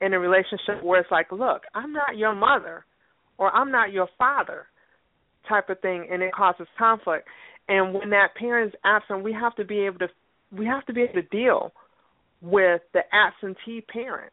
in 0.01 0.15
a 0.15 0.19
relationship 0.21 0.83
where 0.85 1.01
it's 1.01 1.11
like, 1.11 1.33
look, 1.33 1.63
I'm 1.75 1.93
not 1.93 2.17
your 2.17 2.35
mother 2.37 2.85
or 3.41 3.51
I'm 3.57 3.73
not 3.73 3.91
your 3.91 4.09
father 4.19 4.67
type 5.49 5.71
of 5.71 5.81
thing 5.81 6.07
and 6.13 6.23
it 6.23 6.33
causes 6.33 6.69
conflict. 6.79 7.27
And 7.69 7.95
when 7.95 8.11
that 8.11 8.37
parent 8.39 8.75
is 8.75 8.81
absent, 8.85 9.25
we 9.25 9.33
have 9.33 9.57
to 9.57 9.65
be 9.65 9.81
able 9.81 9.99
to 10.01 10.09
we 10.57 10.67
have 10.67 10.85
to 10.87 10.93
be 10.93 11.03
able 11.03 11.15
to 11.15 11.23
deal 11.23 11.73
with 12.43 12.83
the 12.93 13.01
absentee 13.13 13.81
parent 13.81 14.33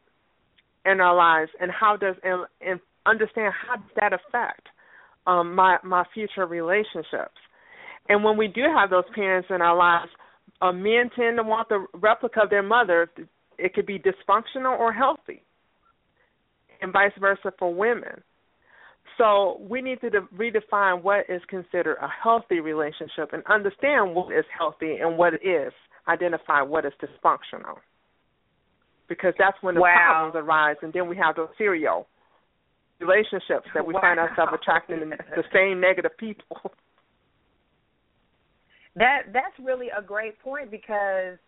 in 0.84 1.00
our 1.00 1.14
lives 1.14 1.50
and 1.60 1.70
how 1.70 1.96
does 1.96 2.16
and, 2.22 2.44
and 2.60 2.80
understand 3.06 3.52
how 3.66 3.76
does 3.76 3.90
that 3.96 4.12
affect 4.12 4.68
um, 5.26 5.54
my 5.54 5.78
my 5.82 6.04
future 6.12 6.46
relationships. 6.46 7.38
And 8.08 8.22
when 8.24 8.36
we 8.36 8.48
do 8.48 8.62
have 8.76 8.90
those 8.90 9.04
parents 9.14 9.48
in 9.50 9.60
our 9.62 9.76
lives, 9.76 10.10
uh, 10.60 10.72
men 10.72 11.10
tend 11.16 11.36
to 11.36 11.42
want 11.42 11.68
the 11.68 11.86
replica 11.94 12.42
of 12.42 12.50
their 12.50 12.62
mother. 12.62 13.10
It 13.58 13.74
could 13.74 13.86
be 13.86 13.98
dysfunctional 13.98 14.78
or 14.78 14.92
healthy, 14.92 15.42
and 16.80 16.92
vice 16.92 17.12
versa 17.20 17.52
for 17.58 17.72
women. 17.72 18.22
So 19.18 19.60
we 19.60 19.82
need 19.82 20.00
to 20.00 20.10
de- 20.10 20.28
redefine 20.36 21.02
what 21.02 21.26
is 21.28 21.42
considered 21.48 21.96
a 22.00 22.08
healthy 22.22 22.60
relationship 22.60 23.32
and 23.32 23.42
understand 23.46 24.14
what 24.14 24.32
is 24.32 24.44
healthy 24.56 24.96
and 25.00 25.18
what 25.18 25.34
is. 25.34 25.72
Identify 26.08 26.62
what 26.62 26.86
is 26.86 26.92
dysfunctional 27.02 27.78
because 29.08 29.34
that's 29.38 29.56
when 29.62 29.74
the 29.74 29.80
wow. 29.80 30.28
problems 30.30 30.46
arise, 30.46 30.76
and 30.82 30.92
then 30.92 31.08
we 31.08 31.16
have 31.16 31.36
those 31.36 31.48
serial 31.58 32.06
relationships 33.00 33.66
that 33.74 33.86
we 33.86 33.94
wow. 33.94 34.00
find 34.00 34.20
ourselves 34.20 34.52
attracting 34.54 35.10
the 35.10 35.44
same 35.52 35.80
negative 35.80 36.16
people. 36.18 36.56
That 38.96 39.32
that's 39.32 39.54
really 39.62 39.88
a 39.96 40.02
great 40.02 40.40
point 40.40 40.72
because 40.72 41.38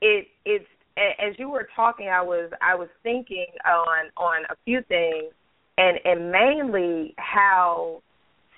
it 0.00 0.26
it's 0.46 0.64
as 0.96 1.38
you 1.38 1.50
were 1.50 1.68
talking, 1.76 2.08
I 2.08 2.22
was 2.22 2.50
I 2.62 2.74
was 2.74 2.88
thinking 3.02 3.48
on 3.66 4.10
on 4.16 4.44
a 4.48 4.56
few 4.64 4.80
things, 4.88 5.34
and 5.78 5.98
and 6.04 6.30
mainly 6.30 7.14
how 7.18 8.02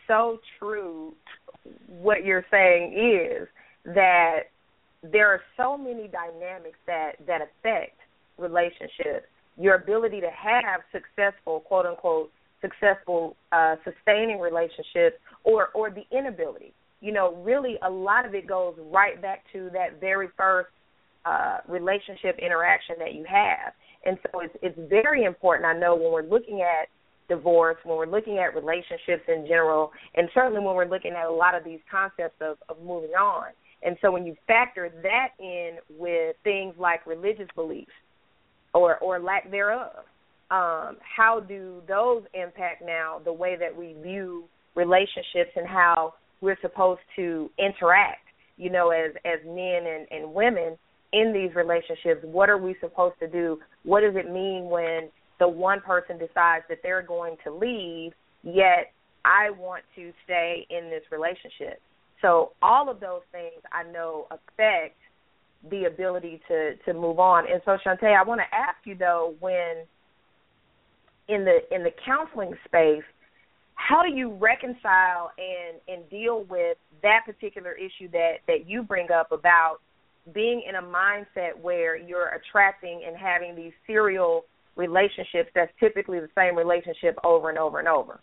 so 0.07 0.38
true 0.59 1.14
what 1.88 2.24
you're 2.24 2.44
saying 2.50 2.92
is 2.92 3.48
that 3.85 4.44
there 5.02 5.29
are 5.29 5.40
so 5.57 5.76
many 5.76 6.09
dynamics 6.09 6.79
that 6.87 7.12
that 7.26 7.40
affect 7.42 7.96
relationships, 8.38 9.26
your 9.57 9.74
ability 9.74 10.20
to 10.20 10.31
have 10.31 10.81
successful, 10.92 11.61
quote 11.61 11.87
unquote, 11.87 12.31
successful, 12.61 13.37
uh, 13.52 13.76
sustaining 13.85 14.38
relationships, 14.38 15.16
or 15.44 15.68
or 15.74 15.90
the 15.90 16.05
inability. 16.16 16.72
You 17.00 17.12
know, 17.12 17.35
really, 17.37 17.76
a 17.83 17.90
lot 17.90 18.26
of 18.26 18.35
it 18.35 18.46
goes 18.46 18.74
right 18.90 19.20
back 19.20 19.44
to 19.52 19.70
that 19.72 20.00
very 20.00 20.29
first 20.37 20.70
uh, 21.24 21.59
relationship 21.68 22.38
interaction 22.38 22.96
that 22.98 23.14
you 23.14 23.24
have, 23.29 23.72
and 24.05 24.18
so 24.24 24.40
it's 24.40 24.57
it's 24.62 24.79
very 24.88 25.24
important. 25.24 25.66
I 25.66 25.79
know 25.79 25.94
when 25.94 26.12
we're 26.12 26.22
looking 26.22 26.62
at 26.62 26.88
divorce, 27.28 27.76
when 27.84 27.96
we're 27.96 28.06
looking 28.06 28.38
at 28.38 28.54
relationships 28.54 29.24
in 29.28 29.46
general, 29.46 29.90
and 30.14 30.28
certainly 30.34 30.60
when 30.64 30.74
we're 30.74 30.88
looking 30.88 31.12
at 31.12 31.26
a 31.26 31.32
lot 31.32 31.54
of 31.54 31.64
these 31.64 31.80
concepts 31.90 32.36
of, 32.40 32.56
of 32.68 32.82
moving 32.84 33.10
on. 33.10 33.46
And 33.82 33.96
so 34.00 34.10
when 34.10 34.26
you 34.26 34.34
factor 34.46 34.90
that 35.02 35.28
in 35.38 35.78
with 35.98 36.36
things 36.44 36.74
like 36.78 37.06
religious 37.06 37.48
beliefs, 37.54 37.92
or 38.76 38.98
or 38.98 39.18
lack 39.18 39.50
thereof. 39.50 40.04
Um, 40.50 40.98
how 41.00 41.40
do 41.46 41.82
those 41.88 42.22
impact 42.34 42.82
now 42.84 43.20
the 43.24 43.32
way 43.32 43.56
that 43.58 43.76
we 43.76 43.96
view 44.00 44.44
relationships 44.76 45.50
and 45.56 45.66
how 45.66 46.14
we're 46.40 46.58
supposed 46.62 47.00
to 47.16 47.50
interact, 47.58 48.26
you 48.56 48.70
know, 48.70 48.90
as 48.90 49.12
as 49.24 49.44
men 49.44 49.82
and, 49.86 50.06
and 50.10 50.32
women 50.32 50.76
in 51.12 51.32
these 51.32 51.54
relationships? 51.56 52.20
What 52.22 52.48
are 52.48 52.58
we 52.58 52.76
supposed 52.80 53.18
to 53.20 53.28
do? 53.28 53.58
What 53.84 54.02
does 54.02 54.14
it 54.14 54.30
mean 54.30 54.68
when 54.70 55.10
the 55.38 55.49
one 55.49 55.81
person 55.81 56.18
decides 56.18 56.64
that 56.68 56.79
they're 56.83 57.03
going 57.03 57.37
to 57.44 57.53
leave, 57.53 58.12
yet 58.42 58.92
I 59.25 59.51
want 59.51 59.85
to 59.96 60.12
stay 60.25 60.66
in 60.70 60.90
this 60.90 61.03
relationship? 61.11 61.81
So 62.22 62.53
all 62.62 62.88
of 62.88 63.01
those 63.01 63.22
things 63.33 63.61
I 63.72 63.90
know 63.90 64.27
affect 64.31 64.96
the 65.70 65.85
ability 65.85 66.40
to 66.49 66.77
to 66.85 66.94
move 66.94 67.18
on. 67.18 67.44
And 67.51 67.61
so 67.64 67.77
Shuntai, 67.85 68.16
I 68.16 68.22
want 68.22 68.40
to 68.40 68.57
ask 68.57 68.77
you 68.85 68.96
though, 68.96 69.35
when 69.40 69.85
in 71.29 71.44
the 71.44 71.59
in 71.75 71.83
the 71.83 71.90
counseling 72.05 72.55
space, 72.64 73.05
how 73.75 74.03
do 74.03 74.11
you 74.11 74.33
reconcile 74.35 75.33
and 75.38 75.81
and 75.88 76.09
deal 76.09 76.44
with 76.44 76.79
that 77.03 77.20
particular 77.27 77.72
issue 77.72 78.11
that 78.12 78.37
that 78.46 78.68
you 78.68 78.83
bring 78.83 79.11
up 79.11 79.33
about 79.33 79.79
being 80.35 80.62
in 80.68 80.77
a 80.77 80.83
mindset 80.83 81.59
where 81.61 81.96
you're 81.96 82.29
attracting 82.35 83.03
and 83.07 83.16
having 83.16 83.55
these 83.55 83.72
serial 83.87 84.44
relationships 84.76 85.50
that's 85.54 85.72
typically 85.80 86.20
the 86.20 86.28
same 86.36 86.56
relationship 86.56 87.18
over 87.24 87.48
and 87.48 87.58
over 87.58 87.78
and 87.78 87.88
over? 87.88 88.20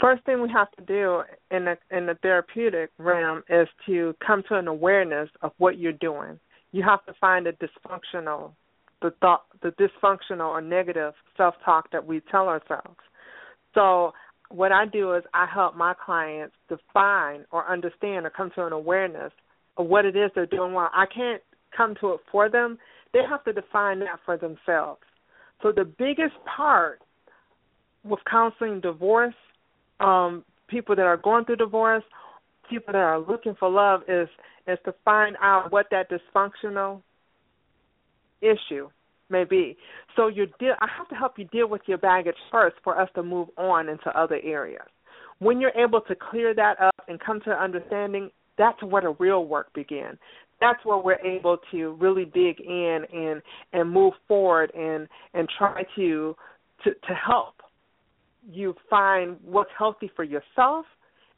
First 0.00 0.24
thing 0.24 0.40
we 0.40 0.50
have 0.50 0.70
to 0.72 0.84
do 0.84 1.22
in 1.50 1.64
the 1.64 1.76
in 1.90 2.06
the 2.06 2.14
therapeutic 2.22 2.90
realm 2.98 3.42
is 3.48 3.66
to 3.86 4.14
come 4.24 4.42
to 4.48 4.54
an 4.54 4.68
awareness 4.68 5.28
of 5.42 5.52
what 5.58 5.78
you're 5.78 5.92
doing. 5.92 6.38
You 6.70 6.84
have 6.84 7.04
to 7.06 7.14
find 7.20 7.46
the 7.46 7.52
dysfunctional, 7.52 8.52
the 9.02 9.12
thought, 9.20 9.44
the 9.62 9.70
dysfunctional 9.70 10.48
or 10.48 10.60
negative 10.60 11.14
self-talk 11.36 11.90
that 11.90 12.06
we 12.06 12.20
tell 12.30 12.48
ourselves. 12.48 12.96
So 13.74 14.12
what 14.50 14.70
I 14.70 14.86
do 14.86 15.14
is 15.14 15.24
I 15.34 15.46
help 15.52 15.76
my 15.76 15.94
clients 15.94 16.54
define 16.68 17.44
or 17.50 17.68
understand 17.68 18.24
or 18.24 18.30
come 18.30 18.50
to 18.54 18.66
an 18.66 18.72
awareness 18.72 19.32
of 19.76 19.86
what 19.86 20.04
it 20.04 20.16
is 20.16 20.30
they're 20.34 20.46
doing 20.46 20.74
wrong. 20.74 20.90
I 20.94 21.06
can't 21.06 21.42
come 21.76 21.94
to 22.00 22.14
it 22.14 22.20
for 22.30 22.48
them. 22.48 22.78
They 23.12 23.20
have 23.28 23.44
to 23.44 23.52
define 23.52 24.00
that 24.00 24.20
for 24.24 24.36
themselves. 24.36 25.00
So 25.62 25.72
the 25.72 25.84
biggest 25.84 26.34
part 26.44 27.00
with 28.04 28.20
counseling 28.30 28.80
divorce, 28.80 29.34
um, 30.00 30.44
people 30.68 30.94
that 30.96 31.06
are 31.06 31.16
going 31.16 31.44
through 31.44 31.56
divorce, 31.56 32.04
people 32.70 32.92
that 32.92 32.98
are 32.98 33.18
looking 33.18 33.54
for 33.58 33.68
love 33.68 34.02
is 34.08 34.28
is 34.66 34.78
to 34.84 34.94
find 35.04 35.36
out 35.40 35.72
what 35.72 35.86
that 35.90 36.10
dysfunctional 36.10 37.00
issue 38.42 38.88
may 39.30 39.44
be. 39.44 39.76
So 40.16 40.28
you 40.28 40.46
deal 40.58 40.74
I 40.80 40.88
have 40.96 41.08
to 41.08 41.14
help 41.14 41.38
you 41.38 41.44
deal 41.46 41.68
with 41.68 41.82
your 41.86 41.98
baggage 41.98 42.36
first 42.50 42.76
for 42.84 43.00
us 43.00 43.08
to 43.14 43.22
move 43.22 43.48
on 43.56 43.88
into 43.88 44.08
other 44.18 44.38
areas. 44.42 44.86
When 45.38 45.60
you're 45.60 45.76
able 45.76 46.00
to 46.02 46.14
clear 46.14 46.54
that 46.54 46.80
up 46.80 46.94
and 47.08 47.18
come 47.20 47.40
to 47.42 47.50
an 47.50 47.58
understanding, 47.58 48.30
that's 48.56 48.82
where 48.82 49.02
the 49.02 49.14
real 49.18 49.44
work 49.44 49.72
begins. 49.72 50.18
That's 50.60 50.78
where 50.84 50.98
we're 50.98 51.20
able 51.24 51.58
to 51.70 51.96
really 52.00 52.24
dig 52.24 52.60
in 52.60 53.04
and 53.12 53.42
and 53.72 53.90
move 53.90 54.14
forward 54.26 54.72
and 54.74 55.08
and 55.34 55.48
try 55.58 55.82
to 55.96 56.36
to 56.84 56.90
to 56.90 57.14
help 57.14 57.54
you 58.50 58.74
find 58.88 59.36
what's 59.44 59.70
healthy 59.76 60.10
for 60.16 60.24
yourself 60.24 60.86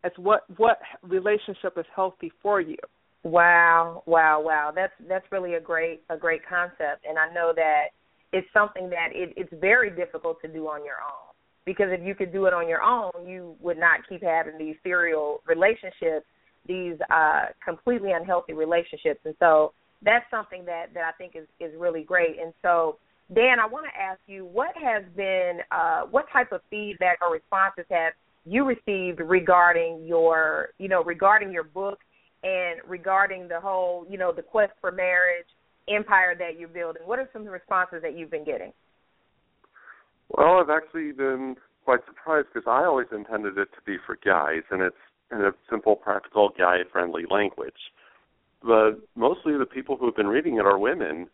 as 0.04 0.12
what 0.16 0.44
what 0.56 0.78
relationship 1.02 1.76
is 1.76 1.87
healthy 1.94 2.33
for 2.42 2.61
you. 2.61 2.76
Wow, 3.22 4.02
wow, 4.06 4.40
wow. 4.40 4.72
That's 4.74 4.92
that's 5.09 5.26
really 5.30 5.54
a 5.54 5.61
great 5.61 6.02
a 6.09 6.16
great 6.16 6.40
concept 6.48 7.04
and 7.09 7.18
I 7.18 7.33
know 7.35 7.52
that 7.54 7.88
it's 8.33 8.46
something 8.52 8.88
that 8.90 9.09
it, 9.12 9.33
it's 9.37 9.52
very 9.61 9.90
difficult 9.90 10.40
to 10.42 10.48
do 10.48 10.68
on 10.68 10.85
your 10.85 10.96
own. 10.96 11.35
Because 11.66 11.88
if 11.90 12.00
you 12.04 12.14
could 12.14 12.33
do 12.33 12.46
it 12.46 12.54
on 12.54 12.68
your 12.68 12.83
own, 12.83 13.11
you 13.26 13.54
would 13.61 13.78
not 13.78 14.00
keep 14.09 14.22
having 14.22 14.59
these 14.59 14.76
serial 14.83 15.42
relationships, 15.46 16.26
these 16.70 16.98
uh 17.11 17.46
completely 17.64 18.12
unhealthy 18.12 18.54
relationships. 18.54 19.20
And 19.24 19.35
so 19.44 19.72
that's 20.02 20.24
something 20.30 20.64
that 20.66 20.94
that 20.94 21.04
I 21.04 21.12
think 21.18 21.33
is 21.35 21.48
is 21.59 21.72
really 21.76 22.04
great. 22.12 22.38
And 22.42 22.52
so 22.62 22.96
Dan, 23.35 23.61
I 23.61 23.66
want 23.66 23.87
to 23.92 24.00
ask 24.00 24.20
you 24.26 24.44
what 24.44 24.74
has 24.76 25.02
been 25.16 25.59
uh 25.70 26.02
what 26.14 26.26
type 26.33 26.52
of 26.52 26.61
feedback 26.70 27.18
or 27.22 27.33
responses 27.33 27.87
have 27.90 28.12
you 28.46 28.64
received 28.64 29.20
regarding 29.20 30.04
your, 30.06 30.70
you 30.78 30.88
know, 30.88 31.02
regarding 31.04 31.52
your 31.52 31.64
book 31.64 31.98
and 32.42 32.80
regarding 32.88 33.48
the 33.48 33.61
whole, 33.61 34.06
you 34.09 34.16
know, 34.16 34.33
the 34.33 34.42
quest 34.42 34.72
for 34.80 34.90
marriage 34.90 35.46
empire 35.88 36.35
that 36.38 36.59
you're 36.59 36.68
building. 36.68 37.02
What 37.04 37.18
are 37.18 37.28
some 37.33 37.44
responses 37.44 38.00
that 38.02 38.16
you've 38.16 38.30
been 38.30 38.44
getting? 38.44 38.72
Well, 40.30 40.61
I've 40.61 40.70
actually 40.70 41.12
been 41.12 41.56
quite 41.85 42.00
surprised 42.06 42.48
because 42.52 42.66
I 42.68 42.85
always 42.85 43.09
intended 43.12 43.59
it 43.59 43.68
to 43.74 43.80
be 43.85 43.96
for 44.06 44.16
guys, 44.24 44.62
and 44.70 44.80
it's 44.80 45.04
in 45.33 45.40
a 45.40 45.53
simple, 45.71 45.97
practical, 45.97 46.51
guy-friendly 46.57 47.25
language. 47.31 47.73
But 48.62 49.01
mostly 49.16 49.57
the 49.57 49.66
people 49.66 49.97
who've 49.97 50.16
been 50.16 50.27
reading 50.27 50.57
it 50.57 50.66
are 50.66 50.79
women, 50.79 51.29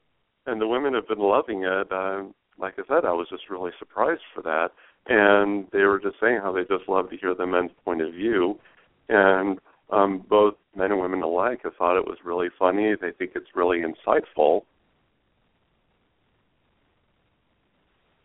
and 0.46 0.60
the 0.60 0.68
women 0.68 0.94
have 0.94 1.08
been 1.08 1.18
loving 1.18 1.64
it. 1.64 1.90
Um, 1.90 2.34
like 2.58 2.74
I 2.78 2.82
said, 2.88 3.04
I 3.04 3.12
was 3.12 3.26
just 3.30 3.50
really 3.50 3.72
surprised 3.78 4.22
for 4.34 4.42
that 4.42 4.70
and 5.08 5.66
they 5.72 5.82
were 5.82 6.00
just 6.00 6.16
saying 6.20 6.40
how 6.42 6.52
they 6.52 6.62
just 6.62 6.88
love 6.88 7.10
to 7.10 7.16
hear 7.16 7.34
the 7.34 7.46
men's 7.46 7.70
point 7.84 8.00
of 8.00 8.12
view, 8.12 8.58
and 9.08 9.58
um, 9.90 10.24
both 10.28 10.54
men 10.74 10.90
and 10.90 11.00
women 11.00 11.22
alike 11.22 11.60
have 11.62 11.74
thought 11.76 11.98
it 11.98 12.06
was 12.06 12.18
really 12.24 12.48
funny. 12.58 12.94
They 13.00 13.12
think 13.12 13.32
it's 13.36 13.54
really 13.54 13.78
insightful. 13.78 14.62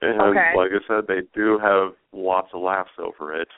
And 0.01 0.19
okay. 0.19 0.53
like 0.57 0.71
I 0.71 0.87
said, 0.87 1.05
they 1.07 1.21
do 1.35 1.59
have 1.59 1.93
lots 2.11 2.47
of 2.53 2.61
laughs 2.61 2.89
over 2.97 3.39
it. 3.39 3.49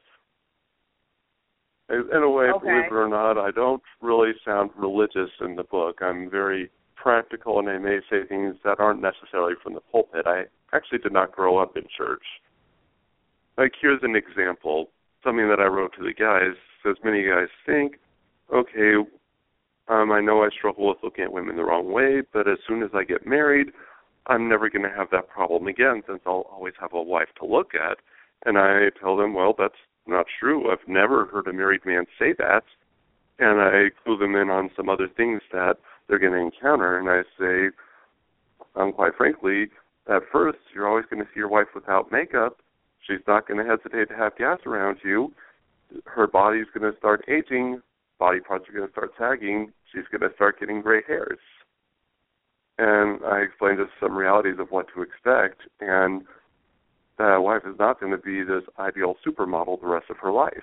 In 1.94 2.24
a 2.24 2.30
way, 2.30 2.46
okay. 2.46 2.66
believe 2.66 2.86
it 2.86 2.94
or 2.94 3.08
not, 3.08 3.38
I 3.38 3.52
don't 3.52 3.82
really 4.02 4.32
sound 4.44 4.72
religious 4.76 5.30
in 5.42 5.56
the 5.56 5.64
book. 5.64 6.00
I'm 6.02 6.30
very 6.30 6.70
practical, 6.96 7.60
and 7.60 7.70
I 7.70 7.78
may 7.78 8.00
say 8.10 8.26
things 8.28 8.56
that 8.64 8.80
aren't 8.80 9.02
necessarily 9.02 9.54
from 9.62 9.74
the 9.74 9.82
pulpit. 9.82 10.26
I 10.26 10.46
actually 10.74 11.00
did 11.00 11.14
not 11.14 11.32
grow 11.32 11.58
up 11.58 11.76
in 11.78 11.84
church 11.96 12.24
like 13.58 13.74
here's 13.80 14.02
an 14.04 14.16
example, 14.16 14.90
something 15.24 15.48
that 15.50 15.60
I 15.60 15.66
wrote 15.66 15.94
to 15.98 16.04
the 16.04 16.14
guys. 16.14 16.56
As 16.86 16.98
many 17.04 17.24
guys 17.24 17.48
think, 17.66 17.96
okay, 18.54 18.96
um, 19.88 20.12
I 20.12 20.20
know 20.20 20.44
I 20.44 20.50
struggle 20.50 20.90
with 20.90 20.98
looking 21.04 21.24
at 21.24 21.32
women 21.32 21.56
the 21.56 21.64
wrong 21.64 21.92
way, 21.92 22.22
but 22.34 22.48
as 22.48 22.58
soon 22.68 22.84
as 22.84 22.90
I 22.94 23.04
get 23.04 23.26
married, 23.26 23.68
I'm 24.28 24.50
never 24.50 24.70
going 24.70 24.84
to 24.84 24.96
have 24.96 25.10
that 25.12 25.30
problem 25.30 25.68
again 25.68 26.02
since 26.08 26.22
I'll 26.26 26.48
always 26.52 26.74
have 26.80 26.94
a 26.94 27.02
wife 27.02 27.30
to 27.40 27.46
look 27.46 27.72
at. 27.74 27.98
And 28.46 28.58
I 28.58 28.90
tell 29.00 29.16
them, 29.16 29.34
well, 29.34 29.54
that's 29.58 29.76
not 30.08 30.26
true. 30.40 30.72
I've 30.72 30.88
never 30.88 31.26
heard 31.26 31.48
a 31.48 31.54
married 31.54 31.86
man 31.86 32.06
say 32.20 32.34
that. 32.38 32.64
And 33.40 33.60
I 33.60 33.90
clue 34.04 34.18
them 34.18 34.36
in 34.36 34.50
on 34.50 34.70
some 34.76 34.90
other 34.90 35.08
things 35.08 35.42
that 35.52 35.78
they're 36.08 36.20
going 36.20 36.34
to 36.34 36.40
encounter. 36.40 36.98
And 36.98 37.10
I 37.10 37.24
say, 37.40 37.76
um, 38.76 38.94
quite 38.94 39.16
frankly, 39.16 39.70
at 40.08 40.22
first, 40.32 40.60
you're 40.74 40.88
always 40.88 41.06
going 41.10 41.24
to 41.24 41.30
see 41.34 41.40
your 41.40 41.48
wife 41.48 41.68
without 41.74 42.12
makeup, 42.12 42.58
She's 43.06 43.20
not 43.28 43.48
going 43.48 43.64
to 43.64 43.70
hesitate 43.70 44.10
to 44.10 44.16
have 44.16 44.38
gas 44.38 44.60
around 44.66 44.98
you. 45.04 45.34
Her 46.06 46.28
body's 46.28 46.68
going 46.74 46.90
to 46.90 46.98
start 46.98 47.24
aging. 47.28 47.82
Body 48.18 48.40
parts 48.40 48.68
are 48.70 48.74
going 48.74 48.88
to 48.88 48.92
start 48.92 49.12
sagging. 49.18 49.74
She's 49.92 50.06
going 50.12 50.28
to 50.28 50.34
start 50.36 50.60
getting 50.60 50.82
gray 50.82 51.02
hairs. 51.06 51.40
And 52.78 53.20
I 53.26 53.40
explained 53.40 53.80
just 53.80 53.92
some 54.00 54.16
realities 54.16 54.56
of 54.60 54.72
what 54.72 54.88
to 54.96 55.02
expect. 55.02 55.62
And 55.82 56.24
that 57.32 57.38
wife 57.38 57.64
is 57.66 57.78
not 57.80 58.00
going 58.00 58.12
to 58.12 58.18
be 58.18 58.44
this 58.44 58.64
ideal 58.80 59.16
supermodel 59.26 59.82
the 59.82 59.88
rest 59.88 60.06
of 60.10 60.18
her 60.18 60.32
life. 60.32 60.54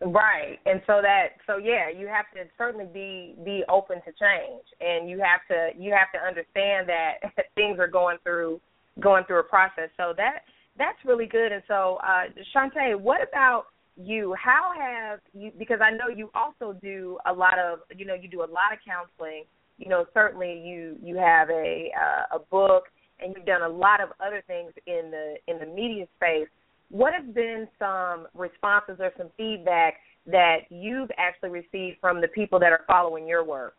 Right. 0.00 0.58
And 0.64 0.80
so 0.86 1.00
that 1.02 1.40
so 1.46 1.56
yeah, 1.56 1.90
you 1.90 2.06
have 2.06 2.26
to 2.34 2.48
certainly 2.56 2.86
be 2.86 3.34
be 3.44 3.64
open 3.68 3.96
to 3.96 4.12
change 4.12 4.62
and 4.80 5.10
you 5.10 5.18
have 5.18 5.40
to 5.48 5.70
you 5.76 5.92
have 5.92 6.12
to 6.12 6.24
understand 6.24 6.88
that 6.88 7.14
things 7.56 7.80
are 7.80 7.88
going 7.88 8.18
through 8.22 8.60
going 9.00 9.24
through 9.24 9.40
a 9.40 9.44
process. 9.44 9.90
So 9.96 10.14
that 10.16 10.42
that's 10.78 10.98
really 11.04 11.26
good. 11.26 11.52
And 11.52 11.62
so, 11.66 11.98
uh, 12.02 12.24
Shuntai, 12.54 12.98
what 12.98 13.20
about 13.28 13.64
you? 13.96 14.34
How 14.42 14.72
have 14.78 15.20
you? 15.34 15.50
Because 15.58 15.80
I 15.82 15.90
know 15.90 16.08
you 16.14 16.30
also 16.34 16.78
do 16.80 17.18
a 17.26 17.32
lot 17.32 17.58
of, 17.58 17.80
you 17.96 18.06
know, 18.06 18.14
you 18.14 18.28
do 18.28 18.40
a 18.40 18.50
lot 18.50 18.72
of 18.72 18.78
counseling. 18.86 19.44
You 19.76 19.88
know, 19.88 20.06
certainly 20.14 20.60
you 20.64 20.96
you 21.02 21.16
have 21.16 21.50
a 21.50 21.90
uh, 22.00 22.36
a 22.36 22.38
book, 22.38 22.84
and 23.20 23.34
you've 23.34 23.46
done 23.46 23.62
a 23.62 23.68
lot 23.68 24.00
of 24.00 24.10
other 24.24 24.42
things 24.46 24.72
in 24.86 25.10
the 25.10 25.36
in 25.46 25.58
the 25.58 25.66
media 25.66 26.06
space. 26.16 26.48
What 26.90 27.12
have 27.12 27.34
been 27.34 27.68
some 27.78 28.28
responses 28.34 28.96
or 28.98 29.12
some 29.16 29.28
feedback 29.36 29.94
that 30.26 30.60
you've 30.70 31.10
actually 31.18 31.50
received 31.50 31.98
from 32.00 32.20
the 32.20 32.28
people 32.28 32.58
that 32.60 32.72
are 32.72 32.84
following 32.86 33.26
your 33.26 33.44
work? 33.44 33.74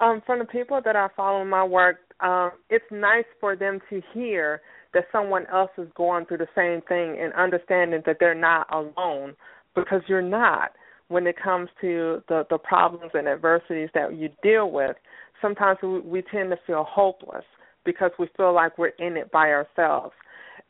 Um, 0.00 0.22
from 0.26 0.38
the 0.38 0.44
people 0.44 0.80
that 0.84 0.96
are 0.96 1.12
following 1.16 1.48
my 1.48 1.64
work, 1.64 1.98
um, 2.20 2.52
it's 2.68 2.84
nice 2.90 3.24
for 3.40 3.54
them 3.54 3.80
to 3.90 4.02
hear 4.12 4.60
that 4.92 5.04
someone 5.12 5.46
else 5.52 5.70
is 5.78 5.88
going 5.94 6.26
through 6.26 6.38
the 6.38 6.48
same 6.54 6.80
thing 6.88 7.20
and 7.20 7.32
understanding 7.34 8.02
that 8.06 8.16
they're 8.18 8.34
not 8.34 8.66
alone 8.72 9.34
because 9.74 10.02
you're 10.08 10.22
not 10.22 10.72
when 11.08 11.26
it 11.26 11.36
comes 11.42 11.68
to 11.80 12.22
the 12.28 12.46
the 12.50 12.58
problems 12.58 13.10
and 13.14 13.28
adversities 13.28 13.90
that 13.94 14.16
you 14.16 14.30
deal 14.42 14.70
with 14.70 14.96
sometimes 15.44 15.78
we, 15.82 16.00
we 16.00 16.22
tend 16.22 16.50
to 16.50 16.56
feel 16.66 16.86
hopeless 16.88 17.44
because 17.84 18.10
we 18.18 18.28
feel 18.34 18.54
like 18.54 18.78
we're 18.78 18.96
in 18.98 19.18
it 19.18 19.30
by 19.30 19.50
ourselves 19.50 20.14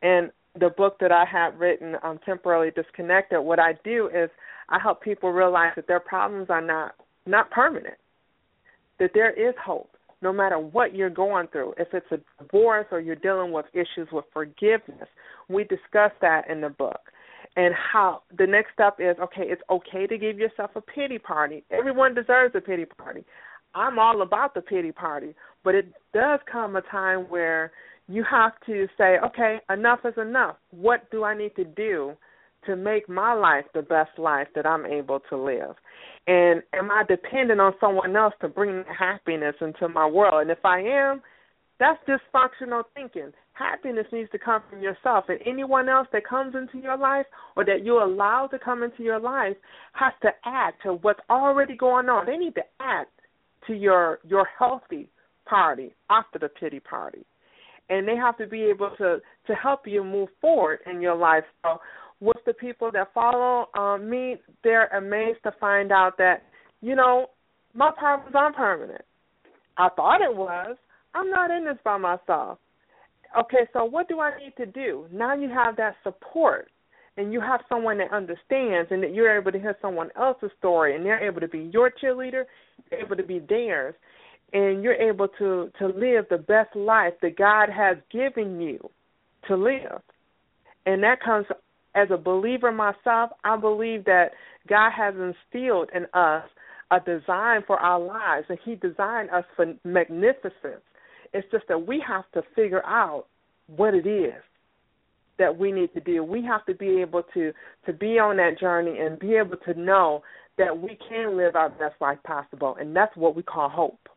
and 0.03 0.33
the 0.59 0.71
book 0.71 0.99
that 1.01 1.13
I 1.13 1.25
have 1.25 1.59
written, 1.59 1.97
um, 2.03 2.19
temporarily 2.25 2.71
disconnected. 2.71 3.41
What 3.41 3.59
I 3.59 3.75
do 3.85 4.09
is 4.15 4.31
I 4.69 4.79
help 4.81 5.03
people 5.03 5.33
realize 5.33 5.73
that 5.77 5.87
their 5.87 6.01
problems 6.01 6.49
are 6.51 6.61
not 6.61 6.95
not 7.27 7.51
permanent, 7.51 7.97
that 8.99 9.11
there 9.15 9.31
is 9.31 9.55
hope, 9.65 9.91
no 10.21 10.31
matter 10.33 10.59
what 10.59 10.95
you're 10.95 11.09
going 11.09 11.47
through, 11.49 11.73
if 11.79 11.89
it's 11.95 12.07
a 12.11 12.19
divorce 12.43 12.87
or 12.91 13.01
you're 13.01 13.17
dealing 13.17 13.51
with 13.51 13.65
issues 13.73 14.09
with 14.13 14.27
forgiveness, 14.31 15.09
we 15.49 15.65
discuss 15.65 16.13
that 16.21 16.43
in 16.51 16.61
the 16.61 16.69
book. 16.69 17.01
And 17.57 17.73
how 17.75 18.23
the 18.37 18.47
next 18.47 18.75
step 18.75 18.97
is 18.99 19.17
okay, 19.23 19.45
it's 19.45 19.63
okay 19.71 20.07
to 20.07 20.19
give 20.19 20.39
yourself 20.39 20.73
a 20.75 20.81
pity 20.83 21.19
party. 21.19 21.65
Everyone 21.71 22.15
deserves 22.15 22.55
a 22.55 22.61
pity 22.61 22.85
party. 22.85 23.25
I'm 23.75 23.99
all 23.99 24.23
about 24.23 24.55
the 24.55 24.61
pity 24.61 24.93
party, 24.93 25.35
but 25.65 25.75
it 25.75 25.87
does 26.13 26.41
come 26.51 26.77
a 26.77 26.83
time 26.83 27.21
where 27.29 27.73
you 28.09 28.25
have 28.31 28.53
to 28.67 28.87
say, 28.99 29.17
okay, 29.25 29.59
enough 29.71 30.01
is 30.05 30.15
enough. 30.17 30.57
What 30.71 31.11
do 31.11 31.25
I 31.25 31.37
need 31.37 31.57
to 31.57 31.65
do 31.65 32.13
to 32.67 32.77
make 32.77 33.09
my 33.09 33.35
life 33.35 33.65
the 33.75 33.83
best 33.83 34.19
life 34.19 34.49
that 34.55 34.67
I'm 34.67 34.87
able 34.87 35.21
to 35.31 35.37
live? 35.37 35.75
And 36.27 36.63
am 36.73 36.91
I 36.91 37.05
dependent 37.09 37.61
on 37.61 37.75
someone 37.81 38.15
else 38.17 38.35
to 38.41 38.49
bring 38.49 38.85
happiness 38.97 39.55
into 39.61 39.89
my 39.89 40.07
world? 40.07 40.43
And 40.43 40.51
if 40.51 40.65
I 40.65 40.81
am, 40.81 41.23
that's 41.79 41.99
dysfunctional 42.07 42.85
thinking. 42.95 43.33
Happiness 43.55 44.07
needs 44.13 44.31
to 44.33 44.39
come 44.39 44.63
from 44.69 44.81
yourself, 44.81 45.27
and 45.29 45.39
anyone 45.47 45.89
else 45.89 46.09
that 46.13 46.27
comes 46.27 46.55
into 46.57 46.79
your 46.79 46.97
life 46.97 47.27
or 47.57 47.65
that 47.65 47.85
you 47.85 48.03
allow 48.03 48.49
to 48.49 48.59
come 48.59 48.83
into 48.83 49.03
your 49.03 49.21
life 49.21 49.57
has 49.93 50.13
to 50.23 50.31
add 50.45 50.75
to 50.83 50.95
what's 50.95 51.21
already 51.31 51.77
going 51.77 52.09
on. 52.09 52.27
They 52.27 52.37
need 52.37 52.55
to 52.57 52.65
add 52.81 53.07
to 53.67 53.75
your 53.75 54.19
your 54.27 54.47
healthy 54.59 55.09
party 55.47 55.95
after 56.11 56.39
the 56.39 56.49
pity 56.49 56.81
party, 56.81 57.25
and 57.91 58.07
they 58.07 58.17
have 58.17 58.37
to 58.39 58.47
be 58.47 58.63
able 58.65 58.91
to 58.99 59.21
to 59.47 59.55
help 59.55 59.87
you 59.87 60.03
move 60.03 60.29
forward 60.41 60.81
in 60.91 61.01
your 61.01 61.17
life. 61.17 61.45
So 61.63 61.81
with 62.21 62.39
the 62.47 62.55
people 62.55 62.91
that 62.93 63.13
follow 63.13 63.69
um, 63.75 64.09
me, 64.09 64.37
they're 64.63 64.87
amazed 64.89 65.43
to 65.43 65.53
find 65.61 65.93
out 65.93 66.17
that, 66.19 66.45
you 66.81 66.95
know, 66.95 67.27
my 67.75 67.91
problems 67.97 68.35
aren't 68.35 68.57
permanent. 68.57 69.05
I 69.77 69.89
thought 69.91 70.23
it 70.23 70.35
was, 70.35 70.77
I'm 71.15 71.29
not 71.31 71.51
in 71.51 71.65
this 71.65 71.77
by 71.85 71.99
myself. 71.99 72.59
Okay, 73.39 73.69
so 73.73 73.85
what 73.85 74.09
do 74.09 74.21
I 74.21 74.39
need 74.39 74.55
to 74.57 74.67
do? 74.67 75.07
Now 75.13 75.35
you 75.35 75.49
have 75.49 75.77
that 75.77 75.97
support 76.05 76.71
and 77.17 77.33
you 77.33 77.41
have 77.41 77.61
someone 77.69 77.99
that 77.99 78.13
understands 78.13 78.91
and 78.91 79.03
that 79.03 79.15
you're 79.15 79.39
able 79.39 79.53
to 79.53 79.59
hear 79.59 79.77
someone 79.81 80.11
else's 80.17 80.51
story 80.59 80.97
and 80.97 81.05
they're 81.05 81.25
able 81.25 81.41
to 81.41 81.49
be 81.49 81.71
your 81.73 81.91
cheerleader, 81.91 82.45
you're 82.91 83.01
able 83.01 83.17
to 83.17 83.23
be 83.23 83.39
theirs, 83.39 83.95
and 84.53 84.83
you're 84.83 84.95
able 84.95 85.29
to 85.39 85.71
to 85.79 85.87
live 85.87 86.27
the 86.31 86.39
best 86.39 86.75
life 86.75 87.15
that 87.23 87.37
God 87.37 87.69
has 87.71 87.97
given 88.11 88.61
you 88.61 88.79
to 89.49 89.57
live. 89.57 90.01
And 90.87 91.03
that 91.03 91.23
comes 91.23 91.47
as 91.95 92.09
a 92.11 92.17
believer 92.17 92.73
myself, 92.73 93.31
I 93.45 93.57
believe 93.57 94.05
that 94.05 94.33
God 94.69 94.91
has 94.91 95.15
instilled 95.15 95.91
in 95.95 96.07
us 96.13 96.45
a 96.91 97.01
design 97.01 97.63
for 97.67 97.79
our 97.79 98.01
lives 98.01 98.47
and 98.49 98.59
he 98.65 98.75
designed 98.75 99.31
us 99.31 99.45
for 99.57 99.75
magnificence. 99.85 100.83
It's 101.33 101.47
just 101.51 101.67
that 101.69 101.87
we 101.87 102.03
have 102.07 102.25
to 102.35 102.43
figure 102.55 102.85
out 102.85 103.27
what 103.67 103.95
it 103.95 104.07
is 104.07 104.43
that 105.39 105.57
we 105.57 105.73
need 105.73 105.93
to 105.95 106.01
do. 106.01 106.23
We 106.23 106.45
have 106.45 106.65
to 106.67 106.75
be 106.75 107.01
able 107.01 107.23
to 107.35 107.53
to 107.87 107.93
be 107.93 108.19
on 108.19 108.37
that 108.37 108.59
journey 108.59 108.99
and 109.01 109.19
be 109.19 109.35
able 109.35 109.57
to 109.67 109.79
know 109.79 110.23
that 110.59 110.77
we 110.77 110.99
can 111.09 111.37
live 111.37 111.57
our 111.57 111.71
best 111.71 111.95
life 112.01 112.19
possible, 112.25 112.77
and 112.79 112.95
that's 112.95 113.17
what 113.17 113.35
we 113.35 113.43
call 113.43 113.69
hope. 113.69 114.09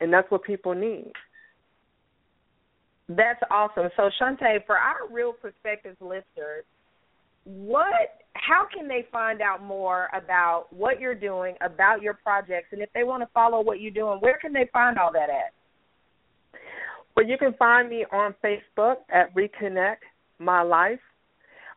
And 0.00 0.12
that's 0.12 0.30
what 0.30 0.44
people 0.44 0.74
need. 0.74 1.12
That's 3.08 3.40
awesome. 3.50 3.88
So 3.96 4.10
Shuntai, 4.20 4.64
for 4.66 4.76
our 4.76 5.08
real 5.10 5.32
perspectives 5.32 5.96
listeners, 6.00 6.64
what 7.44 8.24
how 8.34 8.66
can 8.74 8.88
they 8.88 9.06
find 9.12 9.40
out 9.40 9.62
more 9.62 10.08
about 10.14 10.66
what 10.70 11.00
you're 11.00 11.14
doing, 11.14 11.54
about 11.60 12.02
your 12.02 12.14
projects, 12.14 12.68
and 12.72 12.82
if 12.82 12.88
they 12.94 13.04
want 13.04 13.22
to 13.22 13.28
follow 13.32 13.60
what 13.60 13.80
you're 13.80 13.90
doing, 13.90 14.18
where 14.20 14.38
can 14.40 14.52
they 14.52 14.68
find 14.72 14.98
all 14.98 15.12
that 15.12 15.30
at? 15.30 15.52
Well, 17.16 17.26
you 17.26 17.38
can 17.38 17.54
find 17.54 17.88
me 17.88 18.04
on 18.12 18.34
Facebook 18.44 18.96
at 19.12 19.34
Reconnect 19.34 19.98
My 20.38 20.62
Life, 20.62 21.00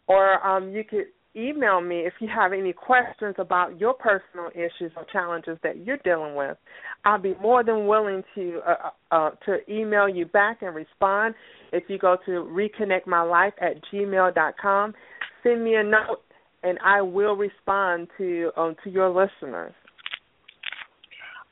or 0.08 0.46
um, 0.46 0.72
you 0.72 0.84
could 0.84 1.06
email 1.36 1.80
me 1.82 2.00
if 2.00 2.14
you 2.20 2.28
have 2.34 2.52
any 2.54 2.74
questions 2.74 3.36
about 3.38 3.80
your 3.80 3.94
personal 3.94 4.50
issues 4.56 4.92
or 4.96 5.06
challenges 5.12 5.58
that 5.62 5.86
you're 5.86 6.00
dealing 6.04 6.36
with. 6.36 6.58
I'll 7.06 7.22
be 7.22 7.36
more 7.40 7.64
than 7.64 7.86
willing 7.86 8.24
to 8.34 8.60
uh, 8.68 8.76
uh, 9.12 9.16
uh 9.16 9.30
to 9.46 9.58
email 9.72 10.10
you 10.10 10.26
back 10.26 10.62
and 10.62 10.74
respond. 10.76 11.36
If 11.72 11.84
you 11.88 12.00
go 12.00 12.18
to 12.26 12.32
reconnectmylife 12.32 13.54
at 13.62 13.76
gmail.com, 13.94 14.94
send 15.44 15.64
me 15.64 15.76
a 15.76 15.84
note 15.84 16.22
and 16.64 16.80
I 16.84 17.02
will 17.02 17.36
respond 17.36 18.08
to 18.18 18.52
um, 18.58 18.76
to 18.84 18.90
your 18.90 19.10
listeners. 19.10 19.74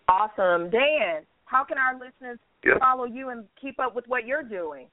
Awesome, 0.07 0.69
Dan. 0.69 1.23
How 1.45 1.63
can 1.63 1.77
our 1.77 1.93
listeners 1.93 2.39
yep. 2.65 2.79
follow 2.79 3.05
you 3.05 3.29
and 3.29 3.45
keep 3.59 3.79
up 3.79 3.95
with 3.95 4.05
what 4.07 4.25
you're 4.25 4.43
doing? 4.43 4.87